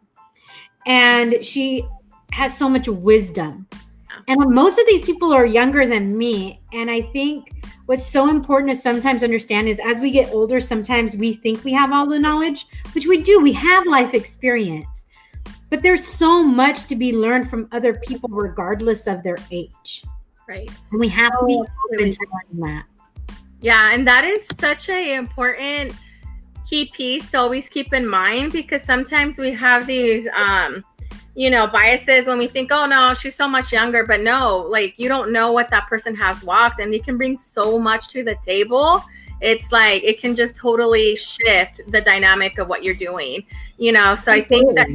And 0.86 1.44
she 1.44 1.86
has 2.32 2.56
so 2.56 2.68
much 2.68 2.88
wisdom. 2.88 3.66
And 4.28 4.54
most 4.54 4.78
of 4.78 4.86
these 4.86 5.04
people 5.04 5.32
are 5.32 5.46
younger 5.46 5.86
than 5.86 6.16
me. 6.16 6.60
And 6.72 6.90
I 6.90 7.00
think 7.00 7.52
what's 7.86 8.06
so 8.06 8.28
important 8.28 8.72
to 8.72 8.78
sometimes 8.78 9.22
understand 9.22 9.68
is 9.68 9.80
as 9.84 10.00
we 10.00 10.10
get 10.10 10.32
older, 10.32 10.60
sometimes 10.60 11.16
we 11.16 11.34
think 11.34 11.64
we 11.64 11.72
have 11.72 11.92
all 11.92 12.06
the 12.06 12.18
knowledge, 12.18 12.66
which 12.94 13.06
we 13.06 13.22
do. 13.22 13.40
We 13.40 13.52
have 13.52 13.86
life 13.86 14.14
experience. 14.14 15.06
But 15.70 15.82
there's 15.82 16.04
so 16.04 16.42
much 16.42 16.86
to 16.86 16.96
be 16.96 17.12
learned 17.12 17.48
from 17.48 17.68
other 17.72 17.94
people, 17.94 18.28
regardless 18.28 19.06
of 19.06 19.22
their 19.22 19.38
age. 19.50 20.04
Right. 20.48 20.68
And 20.90 21.00
we 21.00 21.08
have 21.08 21.32
to 21.38 21.46
be 21.46 21.54
oh, 21.54 21.66
open 21.94 22.10
to 22.10 22.26
learning 22.32 22.74
that. 22.74 22.84
Yeah. 23.60 23.92
And 23.92 24.06
that 24.06 24.24
is 24.24 24.44
such 24.58 24.88
a 24.88 25.14
important 25.14 25.94
key 26.68 26.86
piece 26.86 27.30
to 27.30 27.38
always 27.38 27.68
keep 27.68 27.92
in 27.92 28.06
mind 28.06 28.52
because 28.52 28.82
sometimes 28.82 29.38
we 29.38 29.52
have 29.52 29.86
these 29.86 30.28
um 30.34 30.84
you 31.34 31.48
know, 31.48 31.66
biases 31.66 32.26
when 32.26 32.38
we 32.38 32.46
think, 32.46 32.70
oh 32.72 32.86
no, 32.86 33.14
she's 33.14 33.34
so 33.34 33.48
much 33.48 33.72
younger. 33.72 34.04
But 34.04 34.20
no, 34.20 34.58
like 34.58 34.94
you 34.98 35.08
don't 35.08 35.32
know 35.32 35.52
what 35.52 35.70
that 35.70 35.86
person 35.86 36.14
has 36.16 36.42
walked, 36.42 36.80
and 36.80 36.92
they 36.92 36.98
can 36.98 37.16
bring 37.16 37.38
so 37.38 37.78
much 37.78 38.08
to 38.08 38.24
the 38.24 38.36
table. 38.44 39.02
It's 39.40 39.72
like 39.72 40.02
it 40.02 40.20
can 40.20 40.36
just 40.36 40.56
totally 40.56 41.16
shift 41.16 41.80
the 41.88 42.00
dynamic 42.00 42.58
of 42.58 42.68
what 42.68 42.84
you're 42.84 42.94
doing, 42.94 43.46
you 43.78 43.92
know. 43.92 44.14
So 44.14 44.32
I 44.32 44.42
think 44.42 44.74
that, 44.74 44.88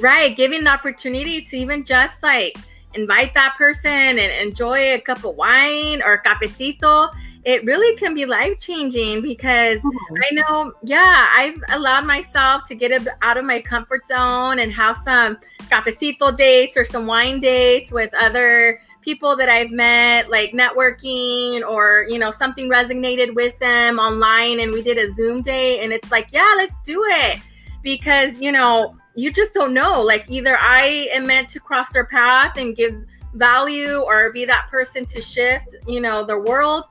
right, 0.00 0.36
giving 0.36 0.64
the 0.64 0.70
opportunity 0.70 1.42
to 1.42 1.56
even 1.56 1.84
just 1.84 2.22
like 2.22 2.56
invite 2.94 3.34
that 3.34 3.54
person 3.56 3.90
and 3.90 4.48
enjoy 4.48 4.94
a 4.94 5.00
cup 5.00 5.24
of 5.24 5.36
wine 5.36 6.02
or 6.02 6.22
cafecito 6.22 7.10
it 7.48 7.64
really 7.64 7.96
can 7.96 8.14
be 8.14 8.26
life 8.26 8.58
changing 8.58 9.22
because 9.22 9.78
mm-hmm. 9.78 10.16
I 10.16 10.30
know, 10.32 10.72
yeah, 10.82 11.28
I've 11.32 11.58
allowed 11.70 12.04
myself 12.04 12.64
to 12.68 12.74
get 12.74 13.06
out 13.22 13.38
of 13.38 13.44
my 13.46 13.62
comfort 13.62 14.06
zone 14.06 14.58
and 14.58 14.70
have 14.72 14.98
some 14.98 15.38
cafecito 15.70 16.36
dates 16.36 16.76
or 16.76 16.84
some 16.84 17.06
wine 17.06 17.40
dates 17.40 17.90
with 17.90 18.12
other 18.12 18.80
people 19.00 19.34
that 19.36 19.48
I've 19.48 19.70
met, 19.70 20.28
like 20.28 20.52
networking 20.52 21.66
or, 21.66 22.06
you 22.10 22.18
know, 22.18 22.30
something 22.30 22.68
resonated 22.68 23.34
with 23.34 23.58
them 23.60 23.98
online 23.98 24.60
and 24.60 24.70
we 24.70 24.82
did 24.82 24.98
a 24.98 25.10
Zoom 25.14 25.40
date 25.40 25.80
And 25.82 25.90
it's 25.90 26.10
like, 26.10 26.28
yeah, 26.30 26.52
let's 26.56 26.74
do 26.84 27.02
it 27.08 27.40
because, 27.82 28.38
you 28.38 28.52
know, 28.52 28.94
you 29.18 29.32
just 29.32 29.52
don't 29.52 29.74
know. 29.74 30.00
Like, 30.00 30.30
either 30.30 30.56
I 30.56 31.08
am 31.12 31.26
meant 31.26 31.50
to 31.50 31.60
cross 31.60 31.90
their 31.90 32.04
path 32.04 32.56
and 32.56 32.76
give 32.76 33.04
value 33.34 33.98
or 33.98 34.30
be 34.32 34.44
that 34.44 34.68
person 34.70 35.04
to 35.06 35.20
shift, 35.20 35.74
you 35.88 36.00
know, 36.00 36.24
the 36.24 36.38
world 36.38 36.84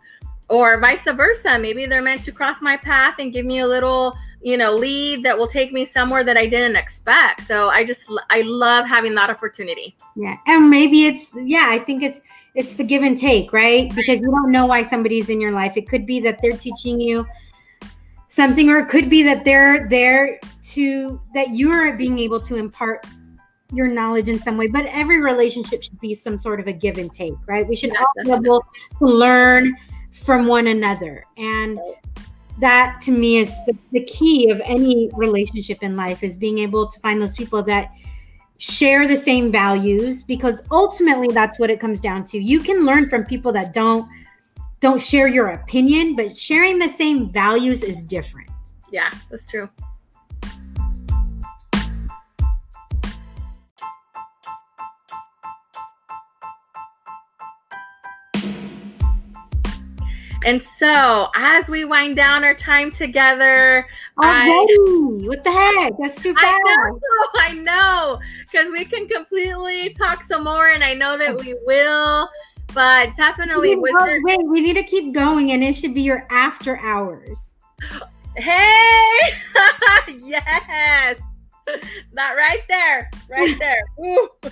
or 0.50 0.80
vice 0.80 1.04
versa. 1.04 1.58
Maybe 1.58 1.86
they're 1.86 2.02
meant 2.02 2.26
to 2.26 2.34
cross 2.34 2.62
my 2.62 2.76
path 2.76 3.16
and 3.20 3.32
give 3.32 3.46
me 3.46 3.60
a 3.60 3.68
little, 3.68 4.13
you 4.42 4.58
know, 4.58 4.76
lead 4.76 5.24
that 5.24 5.38
will 5.38 5.48
take 5.48 5.72
me 5.72 5.86
somewhere 5.86 6.26
that 6.26 6.36
I 6.36 6.48
didn't 6.48 6.76
expect. 6.76 7.48
So 7.48 7.70
I 7.70 7.86
just 7.86 8.02
I 8.30 8.42
love 8.42 8.86
having 8.86 9.16
that 9.16 9.30
opportunity. 9.30 9.96
Yeah. 10.18 10.36
And 10.48 10.70
maybe 10.70 11.06
it's 11.06 11.32
yeah, 11.36 11.68
I 11.70 11.80
think 11.80 12.04
it's 12.04 12.20
it's 12.56 12.74
the 12.74 12.84
give 12.84 13.04
and 13.04 13.18
take, 13.18 13.54
right? 13.54 13.90
Because 13.96 14.22
you 14.22 14.32
don't 14.32 14.52
know 14.52 14.66
why 14.66 14.82
somebody's 14.82 15.30
in 15.30 15.40
your 15.40 15.54
life. 15.54 15.78
It 15.78 15.88
could 15.88 16.06
be 16.06 16.20
that 16.22 16.42
they're 16.42 16.52
teaching 16.58 17.00
you 17.00 17.26
something 18.28 18.70
or 18.70 18.80
it 18.80 18.90
could 18.90 19.10
be 19.10 19.24
that 19.24 19.46
they're 19.46 19.88
there 19.90 20.40
to 20.63 21.20
that 21.34 21.50
you're 21.52 21.96
being 21.96 22.20
able 22.20 22.40
to 22.40 22.56
impart 22.56 23.06
your 23.74 23.88
knowledge 23.88 24.30
in 24.30 24.40
some 24.40 24.58
way 24.58 24.68
but 24.68 24.86
every 24.88 25.22
relationship 25.22 25.84
should 25.84 26.00
be 26.00 26.13
some 26.13 26.40
sort 26.40 26.60
of 26.60 26.68
a 26.68 26.74
give 26.74 26.98
and 26.98 27.12
take 27.12 27.34
right 27.48 27.68
we 27.68 27.76
should 27.76 27.92
yeah, 27.92 28.00
all 28.00 28.40
be 28.40 28.48
able 28.48 28.66
to 28.98 29.06
learn 29.06 29.76
from 30.18 30.48
one 30.48 30.68
another. 30.68 31.26
And 31.38 31.80
that 32.60 33.00
to 33.02 33.12
me 33.12 33.38
is 33.38 33.50
the, 33.66 33.78
the 33.92 34.04
key 34.04 34.50
of 34.50 34.60
any 34.66 35.10
relationship 35.13 35.84
in 35.84 35.96
life 35.96 36.24
is 36.24 36.36
being 36.36 36.58
able 36.58 36.88
to 36.88 37.00
find 37.00 37.22
those 37.22 37.36
people 37.36 37.62
that 37.63 37.92
share 38.58 39.08
the 39.08 39.16
same 39.16 39.52
values 39.52 40.24
because 40.24 40.62
ultimately 40.72 41.28
that's 41.32 41.60
what 41.60 41.70
it 41.70 41.80
comes 41.80 42.00
down 42.00 42.24
to. 42.26 42.40
You 42.40 42.60
can 42.60 42.86
learn 42.86 43.10
from 43.10 43.24
people 43.26 43.52
that 43.52 43.74
don't 43.74 44.10
don't 44.80 45.02
share 45.02 45.28
your 45.28 45.48
opinion, 45.48 46.16
but 46.16 46.36
sharing 46.36 46.78
the 46.80 46.90
same 46.90 47.32
values 47.32 47.84
is 47.84 48.04
different. 48.04 48.50
Yeah, 48.92 49.12
that's 49.30 49.46
true. 49.46 49.70
And 60.46 60.63
so, 60.63 61.30
as 61.36 61.68
we 61.68 61.84
wind 61.84 62.16
down 62.16 62.46
our 62.46 62.54
time 62.54 62.90
together, 62.90 63.86
already, 64.18 64.50
I, 64.50 65.28
what 65.28 65.44
the 65.44 65.52
heck? 65.52 65.92
That's 66.00 66.24
too 66.24 66.34
fast. 66.36 66.46
I 66.46 66.90
know, 66.92 67.00
I 67.36 67.54
know, 67.54 68.20
because 68.44 68.72
we 68.72 68.86
can 68.86 69.10
completely 69.10 69.90
talk 69.90 70.24
some 70.24 70.46
more, 70.46 70.70
and 70.70 70.86
I 70.86 70.94
know 70.94 71.18
that 71.18 71.38
we 71.38 71.54
will. 71.66 72.30
But 72.78 73.18
definitely, 73.18 73.76
wait, 73.76 73.92
wait, 74.22 74.38
we 74.46 74.62
need 74.62 74.76
to 74.76 74.84
keep 74.84 75.12
going, 75.12 75.52
and 75.52 75.63
it 75.63 75.76
should 75.76 75.96
be 75.96 76.04
your 76.04 76.28
after 76.30 76.78
hours. 76.78 77.58
Hey, 78.36 79.18
yes, 80.20 81.20
that 82.13 82.34
right 82.36 82.62
there, 82.70 83.10
right 83.32 83.58
there. 83.60 83.84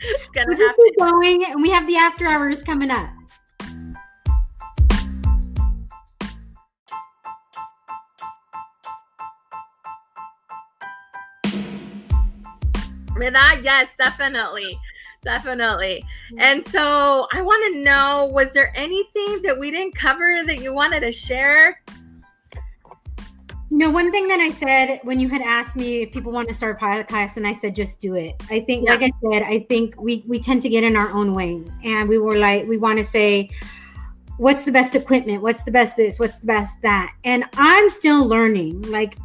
it's 0.00 0.30
gonna 0.32 0.46
we 0.48 0.56
happen. 0.56 0.74
Keep 0.82 0.98
going, 0.98 1.44
and 1.44 1.60
we 1.60 1.68
have 1.68 1.86
the 1.86 1.96
after 1.96 2.26
hours 2.26 2.62
coming 2.62 2.90
up. 2.90 3.10
With 13.14 13.34
that 13.34 13.60
yes 13.62 13.90
definitely 13.98 14.80
definitely 15.22 16.04
and 16.38 16.66
so 16.68 17.26
i 17.32 17.40
want 17.40 17.72
to 17.72 17.80
know 17.80 18.30
was 18.32 18.52
there 18.52 18.72
anything 18.76 19.40
that 19.42 19.58
we 19.58 19.70
didn't 19.70 19.94
cover 19.96 20.42
that 20.44 20.60
you 20.60 20.72
wanted 20.72 21.00
to 21.00 21.12
share 21.12 21.80
you 23.72 23.78
know, 23.78 23.88
one 23.88 24.12
thing 24.12 24.28
that 24.28 24.38
I 24.38 24.50
said 24.50 25.00
when 25.02 25.18
you 25.18 25.30
had 25.30 25.40
asked 25.40 25.76
me 25.76 26.02
if 26.02 26.12
people 26.12 26.30
want 26.30 26.46
to 26.48 26.52
start 26.52 26.76
a 26.76 26.84
podcast, 26.84 27.38
and 27.38 27.46
I 27.46 27.54
said 27.54 27.74
just 27.74 28.00
do 28.00 28.16
it. 28.16 28.34
I 28.50 28.60
think, 28.60 28.84
yeah. 28.84 28.96
like 28.96 29.02
I 29.02 29.10
said, 29.22 29.44
I 29.44 29.60
think 29.60 29.98
we 29.98 30.22
we 30.28 30.38
tend 30.38 30.60
to 30.60 30.68
get 30.68 30.84
in 30.84 30.94
our 30.94 31.10
own 31.12 31.34
way, 31.34 31.64
and 31.82 32.06
we 32.06 32.18
were 32.18 32.36
like, 32.36 32.68
we 32.68 32.76
want 32.76 32.98
to 32.98 33.04
say, 33.04 33.48
what's 34.36 34.64
the 34.64 34.72
best 34.72 34.94
equipment? 34.94 35.40
What's 35.40 35.62
the 35.62 35.70
best 35.70 35.96
this? 35.96 36.20
What's 36.20 36.40
the 36.40 36.48
best 36.48 36.82
that? 36.82 37.14
And 37.24 37.44
I'm 37.54 37.88
still 37.88 38.26
learning. 38.26 38.82
Like 38.82 39.16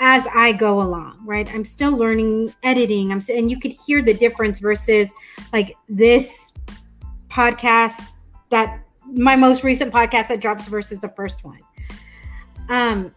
as 0.00 0.26
I 0.34 0.52
go 0.52 0.80
along, 0.80 1.20
right? 1.24 1.52
I'm 1.52 1.64
still 1.64 1.96
learning 1.96 2.54
editing. 2.62 3.12
I'm 3.12 3.20
and 3.28 3.50
you 3.50 3.58
could 3.58 3.72
hear 3.72 4.02
the 4.02 4.14
difference 4.14 4.60
versus 4.60 5.10
like 5.52 5.76
this 5.88 6.52
podcast 7.28 8.02
that 8.50 8.80
my 9.06 9.36
most 9.36 9.64
recent 9.64 9.92
podcast 9.92 10.28
that 10.28 10.40
drops 10.40 10.66
versus 10.66 11.00
the 11.00 11.08
first 11.10 11.44
one. 11.44 11.60
Um 12.68 13.14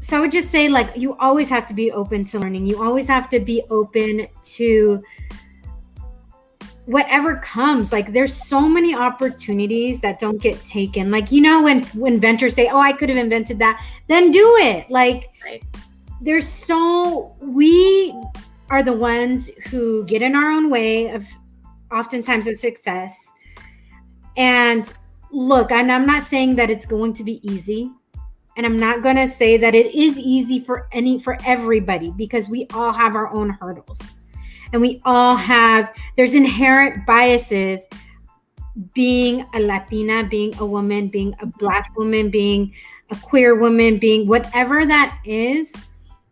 so 0.00 0.16
I 0.16 0.20
would 0.20 0.32
just 0.32 0.50
say 0.50 0.68
like 0.68 0.96
you 0.96 1.16
always 1.18 1.48
have 1.48 1.66
to 1.68 1.74
be 1.74 1.92
open 1.92 2.24
to 2.26 2.38
learning. 2.38 2.66
You 2.66 2.82
always 2.82 3.06
have 3.06 3.28
to 3.30 3.40
be 3.40 3.62
open 3.70 4.26
to 4.42 5.02
whatever 6.92 7.36
comes 7.36 7.92
like 7.92 8.12
there's 8.12 8.34
so 8.34 8.68
many 8.68 8.94
opportunities 8.94 10.00
that 10.00 10.18
don't 10.20 10.40
get 10.40 10.62
taken. 10.64 11.10
Like 11.10 11.32
you 11.32 11.40
know 11.40 11.62
when 11.62 11.84
when 11.88 12.14
inventors 12.14 12.54
say 12.54 12.68
oh 12.68 12.80
i 12.80 12.92
could 12.92 13.08
have 13.08 13.18
invented 13.18 13.58
that 13.58 13.84
then 14.08 14.30
do 14.30 14.56
it. 14.60 14.90
Like 14.90 15.30
right. 15.44 15.62
there's 16.20 16.48
so 16.48 17.34
we 17.40 18.14
are 18.70 18.82
the 18.82 18.92
ones 18.92 19.50
who 19.68 20.04
get 20.04 20.22
in 20.22 20.36
our 20.36 20.50
own 20.50 20.70
way 20.70 21.08
of 21.08 21.26
oftentimes 21.90 22.46
of 22.46 22.56
success. 22.56 23.16
And 24.36 24.90
look 25.32 25.72
and 25.72 25.90
i'm 25.90 26.04
not 26.06 26.22
saying 26.22 26.54
that 26.56 26.70
it's 26.70 26.84
going 26.84 27.12
to 27.14 27.24
be 27.24 27.40
easy 27.48 27.90
and 28.56 28.66
i'm 28.66 28.78
not 28.78 29.02
going 29.02 29.16
to 29.16 29.26
say 29.26 29.56
that 29.56 29.74
it 29.74 29.86
is 29.94 30.18
easy 30.18 30.60
for 30.60 30.88
any 30.92 31.18
for 31.18 31.38
everybody 31.46 32.12
because 32.16 32.50
we 32.50 32.66
all 32.74 32.92
have 32.92 33.16
our 33.16 33.32
own 33.32 33.48
hurdles 33.48 34.14
and 34.72 34.80
we 34.80 35.00
all 35.04 35.36
have 35.36 35.94
there's 36.16 36.34
inherent 36.34 37.06
biases 37.06 37.86
being 38.94 39.44
a 39.54 39.60
latina 39.60 40.24
being 40.24 40.56
a 40.58 40.66
woman 40.66 41.08
being 41.08 41.34
a 41.40 41.46
black 41.46 41.92
woman 41.96 42.30
being 42.30 42.72
a 43.10 43.16
queer 43.16 43.58
woman 43.58 43.98
being 43.98 44.26
whatever 44.26 44.86
that 44.86 45.18
is 45.24 45.74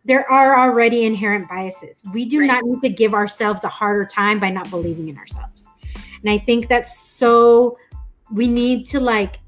there 0.05 0.29
are 0.31 0.59
already 0.59 1.05
inherent 1.05 1.47
biases 1.47 2.01
we 2.13 2.25
do 2.25 2.39
right. 2.39 2.47
not 2.47 2.63
need 2.63 2.81
to 2.81 2.89
give 2.89 3.13
ourselves 3.13 3.63
a 3.63 3.69
harder 3.69 4.05
time 4.05 4.39
by 4.39 4.49
not 4.49 4.69
believing 4.69 5.07
in 5.07 5.17
ourselves 5.17 5.67
and 6.21 6.29
i 6.29 6.37
think 6.37 6.67
that's 6.67 6.99
so 6.99 7.77
we 8.33 8.47
need 8.47 8.87
to 8.87 8.99
like 8.99 9.39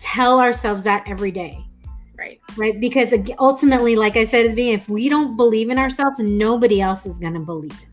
tell 0.00 0.40
ourselves 0.40 0.82
that 0.82 1.04
every 1.06 1.30
day 1.30 1.64
right 2.18 2.40
right? 2.56 2.80
Because 2.80 3.14
ultimately, 3.38 3.96
like 3.96 4.16
I 4.16 4.24
said 4.24 4.44
at 4.44 4.50
the 4.50 4.54
beginning, 4.54 4.74
if 4.74 4.88
we 4.88 5.08
don't 5.08 5.36
believe 5.36 5.70
in 5.70 5.78
ourselves, 5.78 6.18
nobody 6.18 6.80
else 6.80 7.06
is 7.06 7.18
going 7.18 7.34
to 7.34 7.40
believe 7.40 7.72
in. 7.72 7.91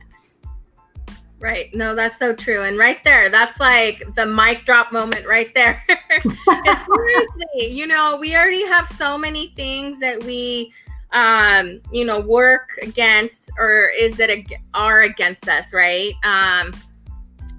Right. 1.40 1.74
No, 1.74 1.96
that's 1.96 2.20
so 2.20 2.36
true. 2.36 2.64
And 2.64 2.78
right 2.78 3.02
there, 3.06 3.30
that's 3.30 3.60
like 3.60 4.04
the 4.16 4.26
mic 4.26 4.66
drop 4.66 4.92
moment 4.92 5.26
right 5.26 5.54
there. 5.56 5.82
seriously, 6.24 7.68
you 7.72 7.88
know, 7.88 8.18
we 8.18 8.36
already 8.36 8.66
have 8.66 8.90
so 8.90 9.18
many 9.18 9.54
things 9.56 10.00
that 10.00 10.22
we 10.24 10.74
um, 11.12 11.82
you 11.92 12.06
know, 12.06 12.20
work 12.20 12.78
against 12.82 13.50
or 13.58 13.90
is 13.98 14.16
that 14.18 14.30
are 14.74 15.02
against 15.02 15.48
us, 15.48 15.74
right? 15.74 16.14
Um, 16.24 16.72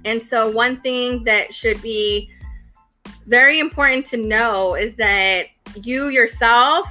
and 0.04 0.22
so 0.22 0.50
one 0.50 0.80
thing 0.80 1.24
that 1.24 1.52
should 1.52 1.80
be 1.82 2.30
very 3.26 3.58
important 3.58 4.06
to 4.06 4.16
know 4.16 4.74
is 4.74 4.94
that 4.96 5.46
you 5.82 6.08
yourself 6.08 6.86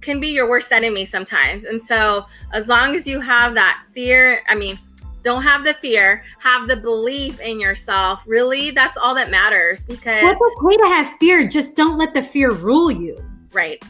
can 0.00 0.20
be 0.20 0.28
your 0.28 0.48
worst 0.48 0.72
enemy 0.72 1.04
sometimes. 1.04 1.64
And 1.64 1.80
so 1.80 2.26
as 2.52 2.66
long 2.66 2.96
as 2.96 3.06
you 3.06 3.20
have 3.20 3.54
that 3.54 3.84
fear, 3.92 4.42
I 4.48 4.54
mean, 4.54 4.78
don't 5.22 5.42
have 5.42 5.64
the 5.64 5.74
fear, 5.74 6.24
have 6.38 6.68
the 6.68 6.76
belief 6.76 7.40
in 7.40 7.60
yourself. 7.60 8.22
Really, 8.26 8.70
that's 8.70 8.96
all 8.96 9.14
that 9.14 9.30
matters 9.30 9.84
because 9.84 10.22
well, 10.22 10.32
it's 10.32 10.64
okay 10.64 10.76
to 10.76 10.88
have 10.88 11.18
fear, 11.18 11.48
just 11.48 11.76
don't 11.76 11.98
let 11.98 12.14
the 12.14 12.22
fear 12.22 12.50
rule 12.52 12.90
you. 12.90 13.22
Right. 13.52 13.82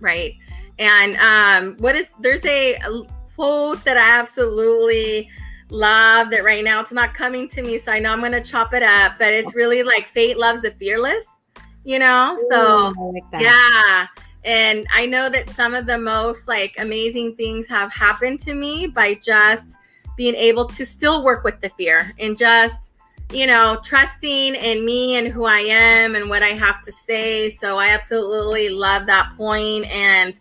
Right. 0.00 0.34
And 0.78 1.16
um, 1.16 1.76
what 1.78 1.94
is 1.94 2.06
there's 2.20 2.44
a 2.44 2.78
quote 3.34 3.84
that 3.84 3.96
I 3.96 4.18
absolutely 4.18 5.28
love 5.70 6.30
that 6.30 6.42
right 6.42 6.64
now 6.64 6.80
it's 6.80 6.92
not 6.92 7.14
coming 7.14 7.48
to 7.50 7.62
me, 7.62 7.78
so 7.78 7.92
I 7.92 7.98
know 7.98 8.12
I'm 8.12 8.20
gonna 8.20 8.42
chop 8.42 8.74
it 8.74 8.82
up, 8.82 9.12
but 9.18 9.32
it's 9.32 9.54
really 9.54 9.82
like 9.82 10.08
fate 10.08 10.38
loves 10.38 10.62
the 10.62 10.70
fearless, 10.72 11.26
you 11.84 11.98
know? 11.98 12.38
So 12.50 12.94
like 13.12 13.42
yeah. 13.42 14.06
And 14.42 14.86
I 14.92 15.04
know 15.04 15.28
that 15.28 15.50
some 15.50 15.74
of 15.74 15.84
the 15.84 15.98
most 15.98 16.48
like 16.48 16.74
amazing 16.78 17.36
things 17.36 17.66
have 17.68 17.92
happened 17.92 18.40
to 18.42 18.54
me 18.54 18.86
by 18.86 19.14
just 19.14 19.66
being 20.20 20.34
able 20.34 20.66
to 20.66 20.84
still 20.84 21.24
work 21.24 21.44
with 21.44 21.58
the 21.62 21.70
fear 21.70 22.12
and 22.18 22.36
just 22.36 22.92
you 23.32 23.46
know, 23.46 23.80
trusting 23.84 24.56
in 24.56 24.84
me 24.84 25.14
and 25.14 25.28
who 25.28 25.44
I 25.44 25.60
am 25.60 26.16
and 26.16 26.28
what 26.28 26.42
I 26.42 26.48
have 26.48 26.82
to 26.82 26.90
say. 27.06 27.48
So 27.48 27.78
I 27.78 27.90
absolutely 27.90 28.70
love 28.70 29.06
that 29.06 29.32
point. 29.36 29.86
And 29.86 30.34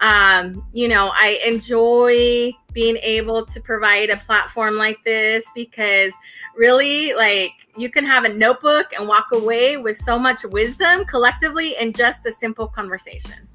um, 0.00 0.64
you 0.72 0.86
know, 0.86 1.10
I 1.12 1.40
enjoy 1.44 2.52
being 2.72 2.96
able 2.98 3.44
to 3.44 3.60
provide 3.60 4.10
a 4.10 4.16
platform 4.18 4.76
like 4.76 5.02
this 5.04 5.44
because 5.52 6.12
really, 6.56 7.12
like, 7.12 7.50
you 7.76 7.90
can 7.90 8.04
have 8.04 8.24
a 8.24 8.28
notebook 8.28 8.92
and 8.96 9.08
walk 9.08 9.26
away 9.32 9.76
with 9.76 10.00
so 10.04 10.16
much 10.16 10.44
wisdom 10.44 11.04
collectively 11.06 11.76
in 11.76 11.92
just 11.92 12.24
a 12.24 12.32
simple 12.32 12.68
conversation. 12.68 13.47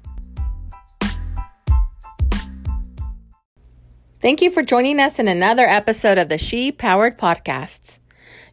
Thank 4.24 4.40
you 4.40 4.48
for 4.50 4.62
joining 4.62 5.00
us 5.00 5.18
in 5.18 5.28
another 5.28 5.66
episode 5.66 6.16
of 6.16 6.30
the 6.30 6.38
She 6.38 6.72
Powered 6.72 7.18
Podcasts. 7.18 7.98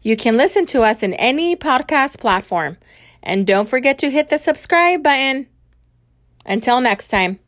You 0.01 0.17
can 0.17 0.35
listen 0.35 0.65
to 0.65 0.81
us 0.81 1.01
in 1.01 1.13
any 1.13 1.55
podcast 1.55 2.19
platform. 2.19 2.75
And 3.23 3.47
don't 3.47 3.69
forget 3.69 3.97
to 3.99 4.11
hit 4.11 4.27
the 4.27 4.37
subscribe 4.37 5.01
button. 5.01 5.47
Until 6.45 6.81
next 6.81 7.07
time. 7.07 7.39